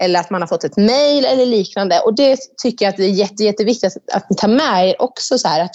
eller 0.00 0.20
att 0.20 0.30
man 0.30 0.42
har 0.42 0.48
fått 0.48 0.64
ett 0.64 0.76
mejl 0.76 1.24
eller 1.24 1.46
liknande. 1.46 2.00
Och 2.00 2.14
det 2.14 2.38
tycker 2.62 2.84
jag 2.84 2.90
att 2.90 2.96
det 2.96 3.04
är 3.04 3.08
jätte, 3.08 3.44
jätteviktigt 3.44 3.96
att, 3.96 4.16
att 4.16 4.30
ni 4.30 4.36
tar 4.36 4.48
med 4.48 4.88
er 4.88 5.02
också 5.02 5.38
så 5.38 5.48
här 5.48 5.64
att 5.64 5.74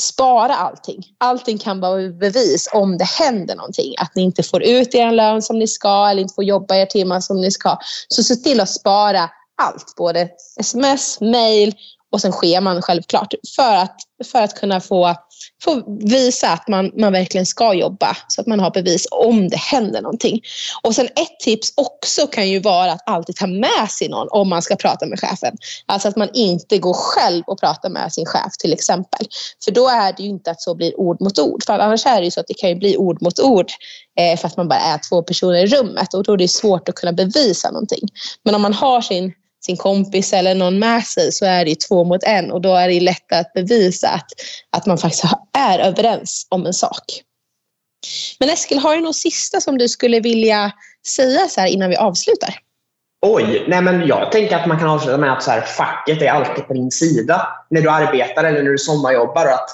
spara 0.00 0.54
allting. 0.54 1.04
Allting 1.18 1.58
kan 1.58 1.80
vara 1.80 2.08
bevis 2.08 2.68
om 2.72 2.98
det 2.98 3.04
händer 3.04 3.56
någonting. 3.56 3.94
Att 3.98 4.14
ni 4.14 4.22
inte 4.22 4.42
får 4.42 4.62
ut 4.62 4.94
er 4.94 5.12
lön 5.12 5.42
som 5.42 5.58
ni 5.58 5.68
ska 5.68 6.08
eller 6.10 6.22
inte 6.22 6.34
får 6.34 6.44
jobba 6.44 6.76
er 6.76 6.86
timmar 6.86 7.20
som 7.20 7.40
ni 7.40 7.50
ska. 7.50 7.78
Så 8.08 8.22
se 8.22 8.34
till 8.34 8.60
att 8.60 8.70
spara 8.70 9.30
allt. 9.62 9.94
Både 9.96 10.28
sms, 10.60 11.20
mail 11.20 11.74
och 12.12 12.20
sen 12.20 12.32
scheman 12.32 12.82
självklart. 12.82 13.34
För 13.56 13.74
att, 13.74 13.96
för 14.32 14.42
att 14.42 14.54
kunna 14.60 14.80
få 14.80 15.14
få 15.62 15.82
visa 16.00 16.48
att 16.48 16.68
man, 16.68 16.90
man 16.96 17.12
verkligen 17.12 17.46
ska 17.46 17.74
jobba 17.74 18.16
så 18.28 18.40
att 18.40 18.46
man 18.46 18.60
har 18.60 18.70
bevis 18.70 19.06
om 19.10 19.48
det 19.48 19.56
händer 19.56 20.02
någonting. 20.02 20.40
Och 20.82 20.94
sen 20.94 21.06
ett 21.06 21.40
tips 21.40 21.72
också 21.76 22.26
kan 22.26 22.48
ju 22.48 22.58
vara 22.58 22.92
att 22.92 23.02
alltid 23.06 23.36
ta 23.36 23.46
med 23.46 23.90
sig 23.90 24.08
någon 24.08 24.28
om 24.30 24.48
man 24.48 24.62
ska 24.62 24.76
prata 24.76 25.06
med 25.06 25.20
chefen. 25.20 25.56
Alltså 25.86 26.08
att 26.08 26.16
man 26.16 26.28
inte 26.34 26.78
går 26.78 26.94
själv 26.94 27.44
och 27.46 27.60
pratar 27.60 27.90
med 27.90 28.12
sin 28.12 28.26
chef 28.26 28.52
till 28.58 28.72
exempel. 28.72 29.26
För 29.64 29.70
då 29.70 29.88
är 29.88 30.12
det 30.12 30.22
ju 30.22 30.28
inte 30.28 30.50
att 30.50 30.60
så 30.60 30.74
blir 30.74 31.00
ord 31.00 31.20
mot 31.20 31.38
ord. 31.38 31.64
För 31.66 31.78
annars 31.78 32.06
är 32.06 32.18
det 32.18 32.24
ju 32.24 32.30
så 32.30 32.40
att 32.40 32.46
det 32.46 32.54
kan 32.54 32.70
ju 32.70 32.76
bli 32.76 32.96
ord 32.96 33.22
mot 33.22 33.40
ord 33.40 33.66
eh, 34.20 34.38
för 34.38 34.46
att 34.46 34.56
man 34.56 34.68
bara 34.68 34.80
är 34.80 35.00
två 35.08 35.22
personer 35.22 35.58
i 35.58 35.66
rummet 35.66 36.14
och 36.14 36.24
då 36.24 36.32
är 36.32 36.36
det 36.36 36.48
svårt 36.48 36.88
att 36.88 36.94
kunna 36.94 37.12
bevisa 37.12 37.70
någonting. 37.70 38.08
Men 38.44 38.54
om 38.54 38.62
man 38.62 38.74
har 38.74 39.00
sin 39.00 39.32
sin 39.68 39.76
kompis 39.76 40.32
eller 40.32 40.54
någon 40.54 40.78
med 40.78 41.04
sig 41.04 41.32
så 41.32 41.44
är 41.44 41.64
det 41.64 41.80
två 41.80 42.04
mot 42.04 42.22
en 42.22 42.52
och 42.52 42.60
då 42.60 42.74
är 42.74 42.88
det 42.88 43.00
lättare 43.00 43.40
att 43.40 43.52
bevisa 43.52 44.08
att, 44.08 44.26
att 44.76 44.86
man 44.86 44.98
faktiskt 44.98 45.24
är 45.58 45.78
överens 45.78 46.46
om 46.50 46.66
en 46.66 46.74
sak. 46.74 47.04
Men 48.40 48.48
Eskil, 48.50 48.78
har 48.78 48.96
du 48.96 49.02
något 49.02 49.16
sista 49.16 49.60
som 49.60 49.78
du 49.78 49.88
skulle 49.88 50.20
vilja 50.20 50.72
säga 51.08 51.48
så 51.48 51.66
innan 51.66 51.90
vi 51.90 51.96
avslutar? 51.96 52.54
Oj, 53.26 53.64
nej 53.68 53.82
men 53.82 54.06
jag 54.06 54.32
tänker 54.32 54.56
att 54.56 54.66
man 54.66 54.78
kan 54.78 54.88
avsluta 54.88 55.18
med 55.18 55.32
att 55.32 55.42
så 55.42 55.50
här, 55.50 55.60
facket 55.60 56.22
är 56.22 56.28
alltid 56.28 56.66
på 56.66 56.72
din 56.74 56.90
sida 56.90 57.48
när 57.70 57.80
du 57.80 57.90
arbetar 57.90 58.44
eller 58.44 58.62
när 58.62 58.70
du 58.70 58.78
sommarjobbar. 58.78 59.46
Och 59.46 59.52
att 59.52 59.70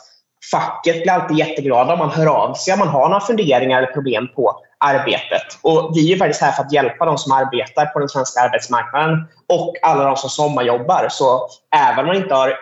facket 0.51 1.03
blir 1.03 1.13
alltid 1.13 1.39
jätteglada 1.39 1.93
om 1.93 1.99
man 1.99 2.11
hör 2.11 2.27
av 2.27 2.55
sig 2.55 2.73
om 2.73 2.79
man 2.79 2.89
har 2.89 3.09
några 3.09 3.21
funderingar 3.21 3.79
eller 3.79 3.93
problem 3.93 4.29
på 4.35 4.61
arbetet. 4.85 5.59
Och 5.63 5.93
vi 5.95 6.13
är 6.13 6.19
faktiskt 6.19 6.41
här 6.41 6.53
för 6.53 6.63
att 6.63 6.73
hjälpa 6.73 7.05
de 7.05 7.19
som 7.19 7.33
arbetar 7.33 7.87
på 7.87 7.99
den 7.99 8.09
svenska 8.09 8.41
arbetsmarknaden 8.41 9.25
och 9.49 9.75
alla 9.83 10.05
de 10.05 10.17
som 10.17 10.31
sommarjobbar. 10.31 11.07
Så 11.11 11.49
även 11.77 11.99
om 11.99 12.07
man 12.07 12.17
inte 12.17 12.35
har 12.35 12.55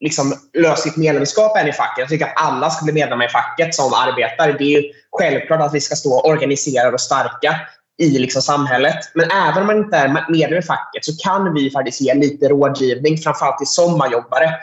liksom 0.00 0.34
löst 0.58 0.82
sitt 0.82 0.96
medlemskap 0.96 1.56
än 1.56 1.68
i 1.68 1.72
facket. 1.72 1.98
Jag 1.98 2.08
tycker 2.08 2.26
att 2.26 2.42
alla 2.42 2.70
ska 2.70 2.84
bli 2.84 2.94
medlemmar 2.94 3.24
i 3.24 3.28
facket 3.28 3.74
som 3.74 3.92
arbetar. 3.94 4.52
Det 4.58 4.64
är 4.64 4.82
ju 4.82 4.92
självklart 5.12 5.60
att 5.60 5.74
vi 5.74 5.80
ska 5.80 5.94
stå 5.94 6.20
organiserade 6.20 6.92
och 6.92 7.00
starka 7.00 7.60
i 7.98 8.18
liksom 8.18 8.42
samhället. 8.42 8.96
Men 9.14 9.30
även 9.30 9.60
om 9.60 9.66
man 9.66 9.78
inte 9.78 9.96
är 9.96 10.26
medlem 10.28 10.58
i 10.58 10.62
facket 10.62 11.04
så 11.04 11.16
kan 11.16 11.54
vi 11.54 11.70
faktiskt 11.70 12.00
ge 12.00 12.14
lite 12.14 12.48
rådgivning, 12.48 13.18
framförallt 13.18 13.58
till 13.58 13.66
sommarjobbare. 13.66 14.54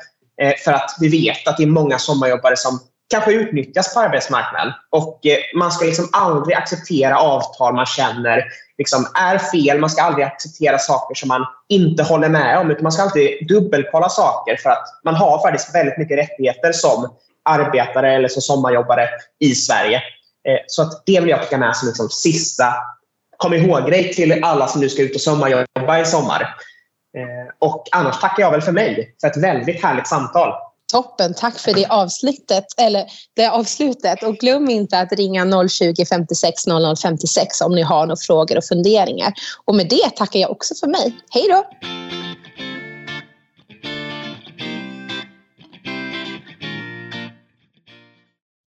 Eh, 0.41 0.53
för 0.65 0.73
att 0.73 0.95
vi 0.99 1.09
vet 1.09 1.47
att 1.47 1.57
det 1.57 1.63
är 1.63 1.67
många 1.67 1.97
sommarjobbare 1.99 2.57
som 2.57 2.79
kanske 3.09 3.31
utnyttjas 3.31 3.93
på 3.93 3.99
arbetsmarknaden. 3.99 4.73
Och 4.89 5.25
eh, 5.25 5.37
man 5.55 5.71
ska 5.71 5.85
liksom 5.85 6.09
aldrig 6.11 6.57
acceptera 6.57 7.19
avtal 7.19 7.75
man 7.75 7.85
känner 7.85 8.43
liksom 8.77 9.05
är 9.13 9.37
fel. 9.37 9.79
Man 9.79 9.89
ska 9.89 10.01
aldrig 10.01 10.25
acceptera 10.25 10.77
saker 10.77 11.15
som 11.15 11.27
man 11.27 11.45
inte 11.69 12.03
håller 12.03 12.29
med 12.29 12.59
om. 12.59 12.71
Utan 12.71 12.83
man 12.83 12.91
ska 12.91 13.03
alltid 13.03 13.47
dubbelkolla 13.47 14.09
saker 14.09 14.57
för 14.57 14.69
att 14.69 14.85
man 15.03 15.15
har 15.15 15.41
faktiskt 15.41 15.75
väldigt 15.75 15.97
mycket 15.97 16.17
rättigheter 16.17 16.71
som 16.71 17.13
arbetare 17.49 18.13
eller 18.13 18.27
som 18.27 18.41
sommarjobbare 18.41 19.09
i 19.39 19.55
Sverige. 19.55 19.97
Eh, 20.47 20.59
så 20.67 20.81
att 20.81 21.05
det 21.05 21.19
vill 21.19 21.29
jag 21.29 21.39
skicka 21.39 21.57
med 21.57 21.75
som 21.75 21.87
liksom 21.87 22.09
sista 22.09 22.73
kom 23.37 23.53
ihåg-grej 23.53 24.13
till 24.13 24.43
alla 24.43 24.67
som 24.67 24.81
nu 24.81 24.89
ska 24.89 25.01
ut 25.01 25.15
och 25.15 25.21
sommarjobba 25.21 25.99
i 25.99 26.05
sommar. 26.05 26.55
Eh, 27.17 27.53
och 27.59 27.83
annars 27.91 28.19
tackar 28.19 28.43
jag 28.43 28.51
väl 28.51 28.61
för 28.61 28.71
mig 28.71 29.15
för 29.21 29.27
ett 29.27 29.37
väldigt 29.37 29.83
härligt 29.83 30.07
samtal. 30.07 30.53
Toppen, 30.91 31.33
tack 31.33 31.59
för 31.59 31.73
det 31.73 31.85
avslutet. 31.85 32.65
Eller 32.77 33.05
det 33.35 33.47
avslutet. 33.47 34.23
Och 34.23 34.35
glöm 34.35 34.69
inte 34.69 34.99
att 34.99 35.11
ringa 35.11 35.67
020 35.69 36.05
56 36.09 36.67
00 36.67 36.95
56 36.97 37.61
om 37.61 37.75
ni 37.75 37.81
har 37.81 38.05
några 38.05 38.15
frågor 38.15 38.57
och 38.57 38.65
funderingar. 38.65 39.33
Och 39.65 39.75
med 39.75 39.89
det 39.89 40.09
tackar 40.15 40.39
jag 40.39 40.51
också 40.51 40.75
för 40.75 40.87
mig. 40.87 41.15
Hej 41.29 41.45
då! 41.49 41.65